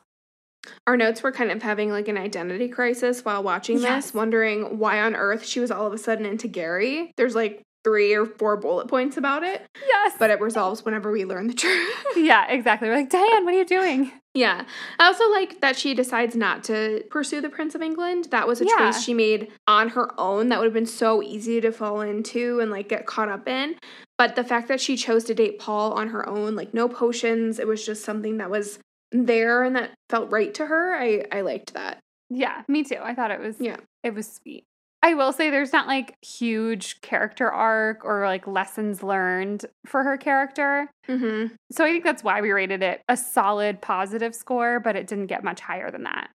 our 0.85 0.95
notes 0.95 1.23
were 1.23 1.31
kind 1.31 1.49
of 1.49 1.63
having 1.63 1.89
like 1.91 2.07
an 2.07 2.19
identity 2.19 2.67
crisis 2.69 3.25
while 3.25 3.41
watching 3.41 3.79
Yes. 3.79 4.05
this, 4.07 4.13
wondering 4.13 4.77
why 4.77 5.01
on 5.01 5.15
earth 5.15 5.43
she 5.43 5.59
was 5.59 5.71
all 5.71 5.87
of 5.87 5.93
a 5.93 5.97
sudden 5.97 6.23
into 6.23 6.47
Gary. 6.47 7.11
There's 7.17 7.33
like 7.33 7.63
three 7.83 8.13
or 8.13 8.25
four 8.25 8.57
bullet 8.57 8.87
points 8.87 9.17
about 9.17 9.43
it, 9.43 9.61
Yes. 9.87 10.13
but 10.19 10.29
it 10.29 10.39
resolves 10.39 10.85
whenever 10.85 11.11
we 11.11 11.25
learn 11.25 11.47
the 11.47 11.53
truth. 11.53 11.95
yeah, 12.15 12.47
exactly. 12.47 12.87
We're 12.87 12.95
like, 12.95 13.09
Diane, 13.09 13.43
what 13.45 13.53
are 13.53 13.57
you 13.57 13.65
doing? 13.65 14.11
yeah. 14.33 14.63
I 14.99 15.05
also 15.07 15.29
like 15.31 15.59
that 15.61 15.75
she 15.77 15.93
decides 15.93 16.35
not 16.35 16.63
to 16.65 17.03
pursue 17.09 17.41
the 17.41 17.49
Prince 17.49 17.75
of 17.75 17.81
England. 17.81 18.27
That 18.31 18.47
was 18.47 18.61
a 18.61 18.65
Yeah. 18.65 18.77
choice 18.91 19.03
she 19.03 19.13
made 19.13 19.49
on 19.67 19.89
her 19.89 20.09
own 20.19 20.49
that 20.49 20.59
would 20.59 20.65
have 20.65 20.73
been 20.73 20.85
so 20.85 21.21
easy 21.21 21.59
to 21.61 21.71
fall 21.71 22.01
into 22.01 22.59
and 22.59 22.71
like 22.71 22.87
get 22.87 23.05
caught 23.05 23.27
up 23.29 23.47
in. 23.47 23.75
But 24.17 24.35
the 24.35 24.43
fact 24.43 24.67
that 24.67 24.79
she 24.79 24.95
chose 24.95 25.23
to 25.25 25.33
date 25.33 25.59
Paul 25.59 25.93
on 25.93 26.09
her 26.09 26.27
own, 26.29 26.55
like 26.55 26.73
no 26.73 26.87
potions, 26.87 27.59
it 27.59 27.67
was 27.67 27.85
just 27.85 28.05
something 28.05 28.37
that 28.37 28.49
was 28.51 28.79
there 29.11 29.63
and 29.63 29.75
that 29.75 29.91
felt 30.09 30.31
right 30.31 30.53
to 30.53 30.67
her. 30.67 30.93
I 30.95 31.25
I 31.31 31.41
liked 31.41 31.73
that. 31.73 31.99
Yeah, 32.29 32.61
me 32.69 32.83
too. 32.83 32.99
I 33.01 33.13
thought 33.15 33.31
it 33.31 33.39
was 33.41 33.55
Yeah. 33.59 33.77
it 34.03 34.13
was 34.13 34.31
sweet. 34.31 34.63
I 35.03 35.15
will 35.15 35.33
say 35.33 35.49
there's 35.49 35.73
not 35.73 35.87
like 35.87 36.15
huge 36.23 37.01
character 37.01 37.51
arc 37.51 38.05
or 38.05 38.25
like 38.25 38.45
lessons 38.45 39.01
learned 39.01 39.65
for 39.85 40.03
her 40.03 40.15
character. 40.15 40.91
Mm-hmm. 41.07 41.55
So 41.71 41.83
I 41.83 41.91
think 41.91 42.03
that's 42.03 42.23
why 42.23 42.39
we 42.41 42.51
rated 42.51 42.83
it 42.83 43.01
a 43.09 43.17
solid 43.17 43.81
positive 43.81 44.35
score, 44.35 44.79
but 44.79 44.95
it 44.95 45.07
didn't 45.07 45.27
get 45.27 45.43
much 45.43 45.59
higher 45.59 45.89
than 45.89 46.03
that. 46.03 46.29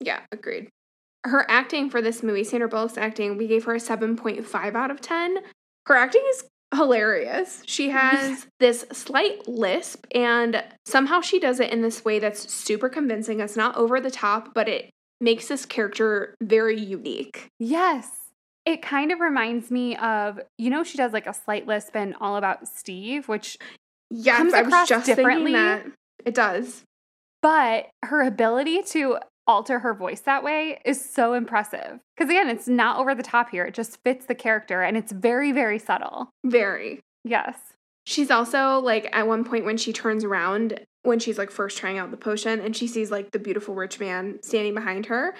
Yeah, 0.00 0.20
agreed. 0.32 0.68
Her 1.24 1.44
acting 1.50 1.90
for 1.90 2.00
this 2.00 2.22
movie, 2.22 2.44
Sandra 2.44 2.68
Bullock's 2.68 2.96
acting, 2.96 3.36
we 3.36 3.46
gave 3.46 3.64
her 3.64 3.74
a 3.74 3.78
7.5 3.78 4.74
out 4.74 4.90
of 4.90 5.00
10. 5.00 5.38
Her 5.86 5.96
acting 5.96 6.22
is 6.30 6.44
hilarious. 6.74 7.62
She 7.66 7.90
has 7.90 8.46
this 8.60 8.86
slight 8.92 9.46
lisp, 9.46 10.06
and 10.14 10.64
somehow 10.86 11.20
she 11.20 11.38
does 11.38 11.60
it 11.60 11.72
in 11.72 11.82
this 11.82 12.04
way 12.04 12.18
that's 12.18 12.52
super 12.52 12.88
convincing. 12.88 13.40
It's 13.40 13.56
not 13.56 13.76
over 13.76 14.00
the 14.00 14.10
top, 14.10 14.54
but 14.54 14.68
it 14.68 14.90
makes 15.20 15.48
this 15.48 15.64
character 15.66 16.34
very 16.42 16.78
unique. 16.78 17.48
Yes. 17.58 18.10
It 18.64 18.82
kind 18.82 19.12
of 19.12 19.20
reminds 19.20 19.70
me 19.70 19.96
of, 19.96 20.40
you 20.58 20.70
know, 20.70 20.82
she 20.82 20.98
does 20.98 21.12
like 21.12 21.26
a 21.26 21.34
slight 21.34 21.66
lisp 21.66 21.94
in 21.96 22.14
All 22.20 22.36
About 22.36 22.66
Steve, 22.68 23.28
which, 23.28 23.56
Yes, 24.10 24.36
Comes 24.38 24.54
I 24.54 24.62
was 24.62 24.68
across 24.68 24.88
just 24.88 25.06
differently. 25.06 25.52
that. 25.52 25.84
It 26.24 26.34
does. 26.34 26.82
but 27.42 27.88
her 28.04 28.22
ability 28.22 28.82
to 28.82 29.18
alter 29.48 29.78
her 29.80 29.94
voice 29.94 30.20
that 30.22 30.42
way 30.42 30.80
is 30.84 31.04
so 31.08 31.32
impressive. 31.34 32.00
Because 32.16 32.28
again, 32.30 32.48
it's 32.48 32.66
not 32.68 32.98
over 32.98 33.14
the 33.14 33.22
top 33.22 33.50
here. 33.50 33.64
It 33.64 33.74
just 33.74 33.98
fits 34.04 34.26
the 34.26 34.34
character 34.34 34.82
and 34.82 34.96
it's 34.96 35.12
very, 35.12 35.52
very 35.52 35.78
subtle. 35.78 36.30
Very. 36.44 37.00
Yes. 37.24 37.56
She's 38.06 38.30
also 38.30 38.78
like 38.80 39.08
at 39.12 39.26
one 39.28 39.44
point 39.44 39.64
when 39.64 39.76
she 39.76 39.92
turns 39.92 40.24
around 40.24 40.80
when 41.06 41.18
she's 41.18 41.38
like 41.38 41.50
first 41.50 41.78
trying 41.78 41.98
out 41.98 42.10
the 42.10 42.16
potion 42.16 42.60
and 42.60 42.76
she 42.76 42.86
sees 42.86 43.10
like 43.10 43.30
the 43.30 43.38
beautiful 43.38 43.74
rich 43.74 43.98
man 44.00 44.38
standing 44.42 44.74
behind 44.74 45.06
her. 45.06 45.34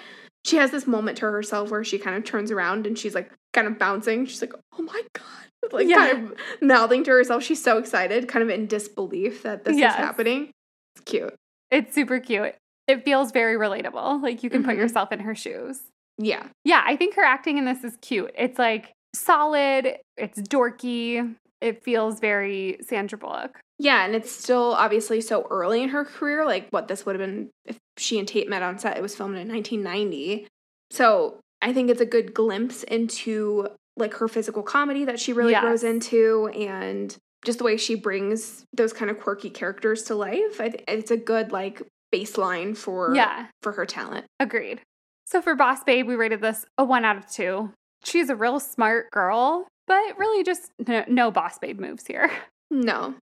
She 0.45 0.55
has 0.57 0.71
this 0.71 0.87
moment 0.87 1.17
to 1.19 1.25
herself 1.25 1.69
where 1.71 1.83
she 1.83 1.97
kind 1.99 2.15
of 2.15 2.23
turns 2.23 2.51
around 2.51 2.87
and 2.87 2.97
she's 2.97 3.13
like 3.13 3.31
kind 3.53 3.67
of 3.67 3.77
bouncing. 3.77 4.25
She's 4.25 4.41
like, 4.41 4.53
"Oh 4.77 4.81
my 4.83 5.01
god!" 5.13 5.23
Like 5.73 5.87
Yeah. 5.87 6.11
kind 6.11 6.23
of 6.31 6.37
mouthing 6.61 7.03
to 7.03 7.11
herself. 7.11 7.43
She's 7.43 7.61
so 7.61 7.77
excited, 7.77 8.27
kind 8.29 8.41
of 8.43 8.49
in 8.49 8.67
disbelief 8.67 9.43
that 9.43 9.65
this 9.65 9.75
Yes. 9.77 9.93
is 9.93 9.97
happening. 9.97 10.51
It's 10.95 11.03
cute. 11.05 11.35
It's 11.71 11.93
super 11.93 12.19
cute. 12.19 12.55
It 12.87 13.03
feels 13.03 13.31
very 13.33 13.55
relatable. 13.57 14.21
Like 14.23 14.43
you 14.43 14.49
can 14.49 14.63
put 14.63 14.75
Mhm. 14.75 14.79
yourself 14.79 15.11
in 15.11 15.19
her 15.19 15.35
shoes. 15.35 15.81
Yeah, 16.17 16.47
Yeah, 16.63 16.81
I 16.85 16.95
think 16.95 17.15
her 17.15 17.23
acting 17.23 17.57
in 17.57 17.65
this 17.65 17.83
is 17.83 17.97
cute. 18.01 18.31
It's 18.37 18.57
like 18.57 18.93
solid, 19.13 19.97
it's 20.15 20.39
dorky, 20.41 21.35
it 21.61 21.83
feels 21.83 22.19
very 22.19 22.77
Sandra 22.81 23.17
Bullock. 23.17 23.59
Yeah, 23.79 24.05
and 24.05 24.15
it's 24.15 24.31
still 24.31 24.73
obviously 24.73 25.21
so 25.21 25.45
early 25.49 25.83
in 25.83 25.89
her 25.89 26.03
career. 26.05 26.45
Like 26.45 26.67
what 26.71 26.87
this 26.87 27.05
would 27.05 27.19
have 27.19 27.25
been 27.27 27.49
if 27.65 27.77
she 27.97 28.19
and 28.19 28.27
Tate 28.27 28.49
met 28.49 28.61
on 28.63 28.77
set. 28.79 28.97
It 28.97 29.01
was 29.01 29.15
filmed 29.15 29.37
in 29.37 29.47
1990, 29.47 30.47
so 30.91 31.39
I 31.61 31.73
think 31.73 31.89
it's 31.89 32.01
a 32.01 32.05
good 32.05 32.33
glimpse 32.33 32.83
into 32.83 33.67
like 33.95 34.13
her 34.15 34.27
physical 34.27 34.61
comedy 34.63 35.05
that 35.05 35.19
she 35.19 35.33
really 35.33 35.51
Yes. 35.53 35.61
grows 35.63 35.83
into, 35.83 36.47
and 36.53 37.15
just 37.45 37.59
the 37.59 37.63
way 37.63 37.77
she 37.77 37.95
brings 37.95 38.63
those 38.73 38.93
kind 38.93 39.09
of 39.11 39.19
quirky 39.19 39.49
characters 39.49 40.03
to 40.03 40.15
life. 40.15 40.59
I 40.61 40.69
think 40.69 40.83
it's 40.87 41.11
a 41.11 41.17
good 41.17 41.51
like 41.51 41.81
baseline 42.13 42.75
for 42.77 43.13
Yeah, 43.15 43.47
for 43.61 43.71
her 43.73 43.85
talent. 43.85 44.25
agreed. 44.39 44.81
So 45.25 45.41
for 45.41 45.55
Boss 45.55 45.83
Babe, 45.83 46.07
we 46.07 46.15
rated 46.15 46.41
this 46.41 46.65
a 46.77 46.85
one 46.85 47.03
out 47.05 47.17
of 47.17 47.29
two. 47.29 47.71
She's 48.05 48.29
a 48.29 48.35
real 48.35 48.59
smart 48.59 49.11
girl, 49.11 49.67
but 49.87 50.17
really 50.17 50.43
just 50.43 50.71
no, 50.87 51.03
no 51.07 51.31
Boss 51.31 51.57
Babe 51.59 51.79
moves 51.79 52.05
here. 52.07 52.29
No, 52.69 53.15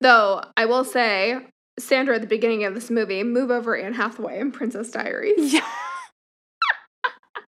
though 0.00 0.42
I 0.56 0.66
will 0.66 0.84
say. 0.84 1.38
Sandra 1.78 2.16
at 2.16 2.22
the 2.22 2.26
beginning 2.26 2.64
of 2.64 2.74
this 2.74 2.90
movie, 2.90 3.22
move 3.22 3.52
over 3.52 3.76
Anne 3.76 3.94
Hathaway 3.94 4.40
and 4.40 4.52
Princess 4.52 4.90
Diaries. 4.90 5.52
Yeah, 5.54 5.60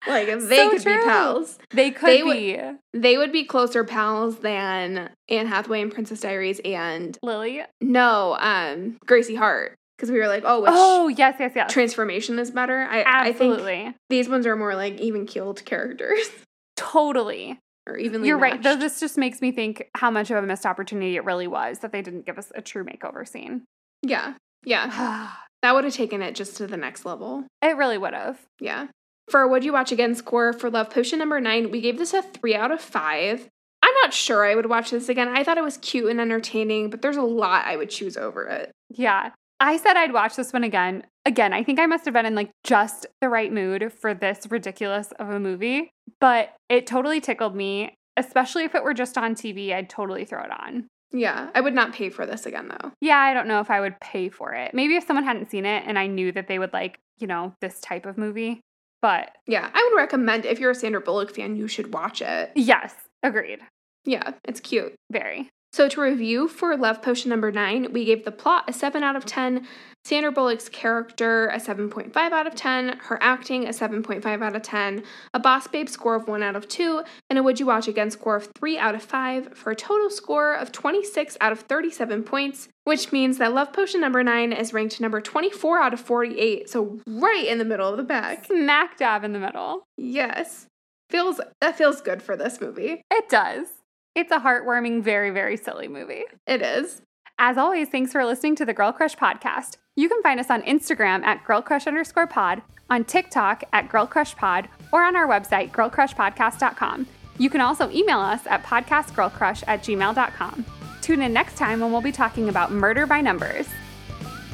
Like 0.06 0.26
they 0.26 0.38
So 0.56 0.70
could 0.70 0.82
true. 0.82 0.96
be 0.98 1.04
pals. 1.04 1.58
they 1.70 1.90
could 1.90 2.08
They 2.08 2.22
would- 2.22 2.36
be 2.36 2.60
They 2.92 3.16
would 3.16 3.32
be 3.32 3.44
closer 3.44 3.82
pals 3.84 4.38
than 4.38 5.10
Anne 5.28 5.46
Hathaway 5.48 5.82
and 5.82 5.92
Princess 5.92 6.20
Diaries 6.20 6.60
and 6.64 7.18
Lily. 7.22 7.62
no, 7.80 8.36
um, 8.40 8.96
Gracie 9.06 9.34
Hart. 9.34 9.74
Because 9.96 10.10
we 10.10 10.18
were 10.18 10.26
like, 10.28 10.42
oh, 10.46 10.62
which 10.62 10.70
oh 10.72 11.08
yes, 11.08 11.36
yes, 11.38 11.52
yes. 11.54 11.72
transformation 11.72 12.38
is 12.40 12.50
better? 12.50 12.80
I, 12.90 13.02
I 13.02 13.32
think 13.32 13.52
Absolutely, 13.54 13.94
these 14.08 14.28
ones 14.28 14.46
are 14.46 14.56
more 14.56 14.74
like 14.74 14.98
even 15.00 15.26
keeled 15.26 15.64
characters 15.64 16.28
totally. 16.76 17.58
Or 17.86 17.96
evenly. 17.96 18.28
You're 18.28 18.38
right. 18.38 18.62
Though 18.62 18.76
this 18.76 19.00
just 19.00 19.18
makes 19.18 19.40
me 19.40 19.52
think 19.52 19.88
how 19.94 20.10
much 20.10 20.30
of 20.30 20.36
a 20.42 20.46
missed 20.46 20.66
opportunity 20.66 21.16
it 21.16 21.24
really 21.24 21.46
was 21.46 21.80
that 21.80 21.92
they 21.92 22.02
didn't 22.02 22.26
give 22.26 22.38
us 22.38 22.52
a 22.54 22.62
true 22.62 22.84
makeover 22.84 23.26
scene. 23.26 23.64
Yeah, 24.02 24.34
yeah, 24.64 25.30
that 25.62 25.74
would 25.74 25.84
have 25.84 25.94
taken 25.94 26.22
it 26.22 26.34
just 26.34 26.56
to 26.56 26.66
the 26.66 26.76
next 26.76 27.04
level. 27.04 27.44
it 27.62 27.76
really 27.76 27.98
would 27.98 28.14
have. 28.14 28.38
Yeah. 28.60 28.88
For 29.28 29.46
Would 29.46 29.64
You 29.64 29.72
Watch 29.72 29.92
Again 29.92 30.14
score 30.14 30.52
for 30.52 30.68
Love 30.68 30.90
Potion 30.90 31.18
number 31.20 31.40
nine, 31.40 31.70
we 31.70 31.80
gave 31.80 31.96
this 31.96 32.12
a 32.12 32.22
three 32.22 32.54
out 32.54 32.72
of 32.72 32.80
five. 32.80 33.48
I'm 33.82 33.94
not 34.02 34.12
sure 34.12 34.44
I 34.44 34.54
would 34.54 34.66
watch 34.66 34.90
this 34.90 35.08
again. 35.08 35.28
I 35.28 35.42
thought 35.44 35.58
it 35.58 35.64
was 35.64 35.78
cute 35.78 36.10
and 36.10 36.20
entertaining, 36.20 36.90
but 36.90 37.02
there's 37.02 37.16
a 37.16 37.22
lot 37.22 37.64
I 37.66 37.76
would 37.76 37.90
choose 37.90 38.16
over 38.16 38.44
it. 38.46 38.72
Yeah. 38.90 39.30
I 39.60 39.76
said 39.76 39.96
I'd 39.96 40.12
watch 40.12 40.34
this 40.36 40.52
one 40.52 40.64
again. 40.64 41.04
Again, 41.24 41.52
I 41.52 41.62
think 41.62 41.78
I 41.78 41.86
must 41.86 42.04
have 42.04 42.14
been 42.14 42.26
in 42.26 42.34
like 42.34 42.50
just 42.64 43.06
the 43.20 43.28
right 43.28 43.52
mood 43.52 43.92
for 43.92 44.12
this 44.12 44.46
ridiculous 44.50 45.12
of 45.18 45.30
a 45.30 45.38
movie, 45.38 45.90
but 46.20 46.54
it 46.68 46.86
totally 46.86 47.20
tickled 47.20 47.54
me, 47.54 47.94
especially 48.16 48.64
if 48.64 48.74
it 48.74 48.82
were 48.82 48.94
just 48.94 49.16
on 49.16 49.34
TV. 49.34 49.72
I'd 49.72 49.88
totally 49.88 50.24
throw 50.24 50.42
it 50.42 50.50
on. 50.50 50.86
Yeah, 51.12 51.50
I 51.54 51.60
would 51.60 51.74
not 51.74 51.92
pay 51.92 52.08
for 52.10 52.26
this 52.26 52.46
again 52.46 52.68
though. 52.68 52.90
Yeah, 53.00 53.18
I 53.18 53.34
don't 53.34 53.46
know 53.46 53.60
if 53.60 53.70
I 53.70 53.80
would 53.80 54.00
pay 54.00 54.30
for 54.30 54.52
it. 54.54 54.74
Maybe 54.74 54.96
if 54.96 55.06
someone 55.06 55.24
hadn't 55.24 55.50
seen 55.50 55.66
it 55.66 55.84
and 55.86 55.98
I 55.98 56.06
knew 56.06 56.32
that 56.32 56.48
they 56.48 56.58
would 56.58 56.72
like, 56.72 56.98
you 57.18 57.26
know, 57.26 57.54
this 57.60 57.80
type 57.80 58.06
of 58.06 58.16
movie. 58.18 58.60
But 59.02 59.32
Yeah, 59.46 59.68
I 59.72 59.88
would 59.90 59.96
recommend 60.00 60.46
if 60.46 60.58
you're 60.58 60.70
a 60.70 60.74
Sandra 60.74 61.00
Bullock 61.00 61.34
fan, 61.34 61.54
you 61.56 61.68
should 61.68 61.92
watch 61.92 62.22
it. 62.22 62.52
yes, 62.56 62.94
agreed. 63.22 63.60
Yeah, 64.04 64.32
it's 64.48 64.58
cute. 64.60 64.94
Very. 65.10 65.50
So 65.72 65.88
to 65.88 66.02
review 66.02 66.48
for 66.48 66.76
Love 66.76 67.00
Potion 67.00 67.30
number 67.30 67.50
nine, 67.50 67.94
we 67.94 68.04
gave 68.04 68.26
the 68.26 68.30
plot 68.30 68.64
a 68.68 68.74
7 68.74 69.02
out 69.02 69.16
of 69.16 69.24
10, 69.24 69.66
Sandra 70.04 70.30
Bullock's 70.30 70.68
character 70.68 71.46
a 71.46 71.58
7.5 71.58 72.14
out 72.14 72.46
of 72.46 72.54
10, 72.54 72.98
her 73.04 73.18
acting 73.22 73.66
a 73.66 73.70
7.5 73.70 74.42
out 74.42 74.54
of 74.54 74.60
10, 74.60 75.02
a 75.32 75.40
Boss 75.40 75.68
Babe 75.68 75.88
score 75.88 76.14
of 76.14 76.28
1 76.28 76.42
out 76.42 76.56
of 76.56 76.68
2, 76.68 77.02
and 77.30 77.38
a 77.38 77.42
Would 77.42 77.58
You 77.58 77.64
Watch 77.64 77.88
Again 77.88 78.10
score 78.10 78.36
of 78.36 78.50
3 78.58 78.76
out 78.76 78.94
of 78.94 79.02
5 79.02 79.56
for 79.56 79.70
a 79.70 79.76
total 79.76 80.10
score 80.10 80.54
of 80.54 80.72
26 80.72 81.38
out 81.40 81.52
of 81.52 81.60
37 81.60 82.22
points, 82.22 82.68
which 82.84 83.10
means 83.10 83.38
that 83.38 83.54
Love 83.54 83.72
Potion 83.72 84.02
number 84.02 84.22
9 84.22 84.52
is 84.52 84.74
ranked 84.74 85.00
number 85.00 85.22
24 85.22 85.80
out 85.80 85.94
of 85.94 86.00
48, 86.00 86.68
so 86.68 87.00
right 87.06 87.46
in 87.46 87.56
the 87.56 87.64
middle 87.64 87.88
of 87.88 87.96
the 87.96 88.04
pack. 88.04 88.44
Smack 88.44 88.98
dab 88.98 89.24
in 89.24 89.32
the 89.32 89.38
middle. 89.38 89.84
Yes. 89.96 90.66
Feels 91.08 91.40
that 91.60 91.78
feels 91.78 92.00
good 92.00 92.22
for 92.22 92.36
this 92.36 92.60
movie. 92.60 93.02
It 93.10 93.28
does. 93.28 93.81
It's 94.14 94.30
a 94.30 94.38
heartwarming, 94.38 95.02
very, 95.02 95.30
very 95.30 95.56
silly 95.56 95.88
movie. 95.88 96.24
It 96.46 96.62
is. 96.62 97.02
As 97.38 97.56
always, 97.56 97.88
thanks 97.88 98.12
for 98.12 98.24
listening 98.24 98.56
to 98.56 98.64
the 98.64 98.74
Girl 98.74 98.92
Crush 98.92 99.16
podcast. 99.16 99.78
You 99.96 100.08
can 100.08 100.22
find 100.22 100.38
us 100.38 100.50
on 100.50 100.62
Instagram 100.62 101.22
at 101.24 101.44
Girl 101.44 101.62
Crush 101.62 101.86
underscore 101.86 102.26
pod, 102.26 102.62
on 102.90 103.04
TikTok 103.04 103.64
at 103.72 103.88
Girl 103.88 104.06
Crush 104.06 104.36
Pod, 104.36 104.68
or 104.92 105.02
on 105.02 105.16
our 105.16 105.26
website, 105.26 105.70
girlcrushpodcast.com. 105.70 107.06
You 107.38 107.50
can 107.50 107.60
also 107.60 107.90
email 107.90 108.18
us 108.18 108.46
at 108.46 108.62
podcastgirlcrush 108.62 109.64
at 109.66 109.82
gmail.com. 109.82 110.66
Tune 111.00 111.22
in 111.22 111.32
next 111.32 111.56
time 111.56 111.80
when 111.80 111.90
we'll 111.90 112.00
be 112.00 112.12
talking 112.12 112.48
about 112.48 112.70
murder 112.70 113.06
by 113.06 113.20
numbers. 113.20 113.66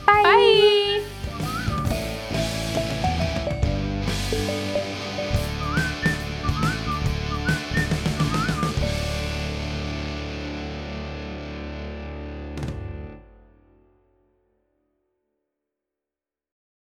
Bye. 0.07 0.23
Bye. 0.23 1.18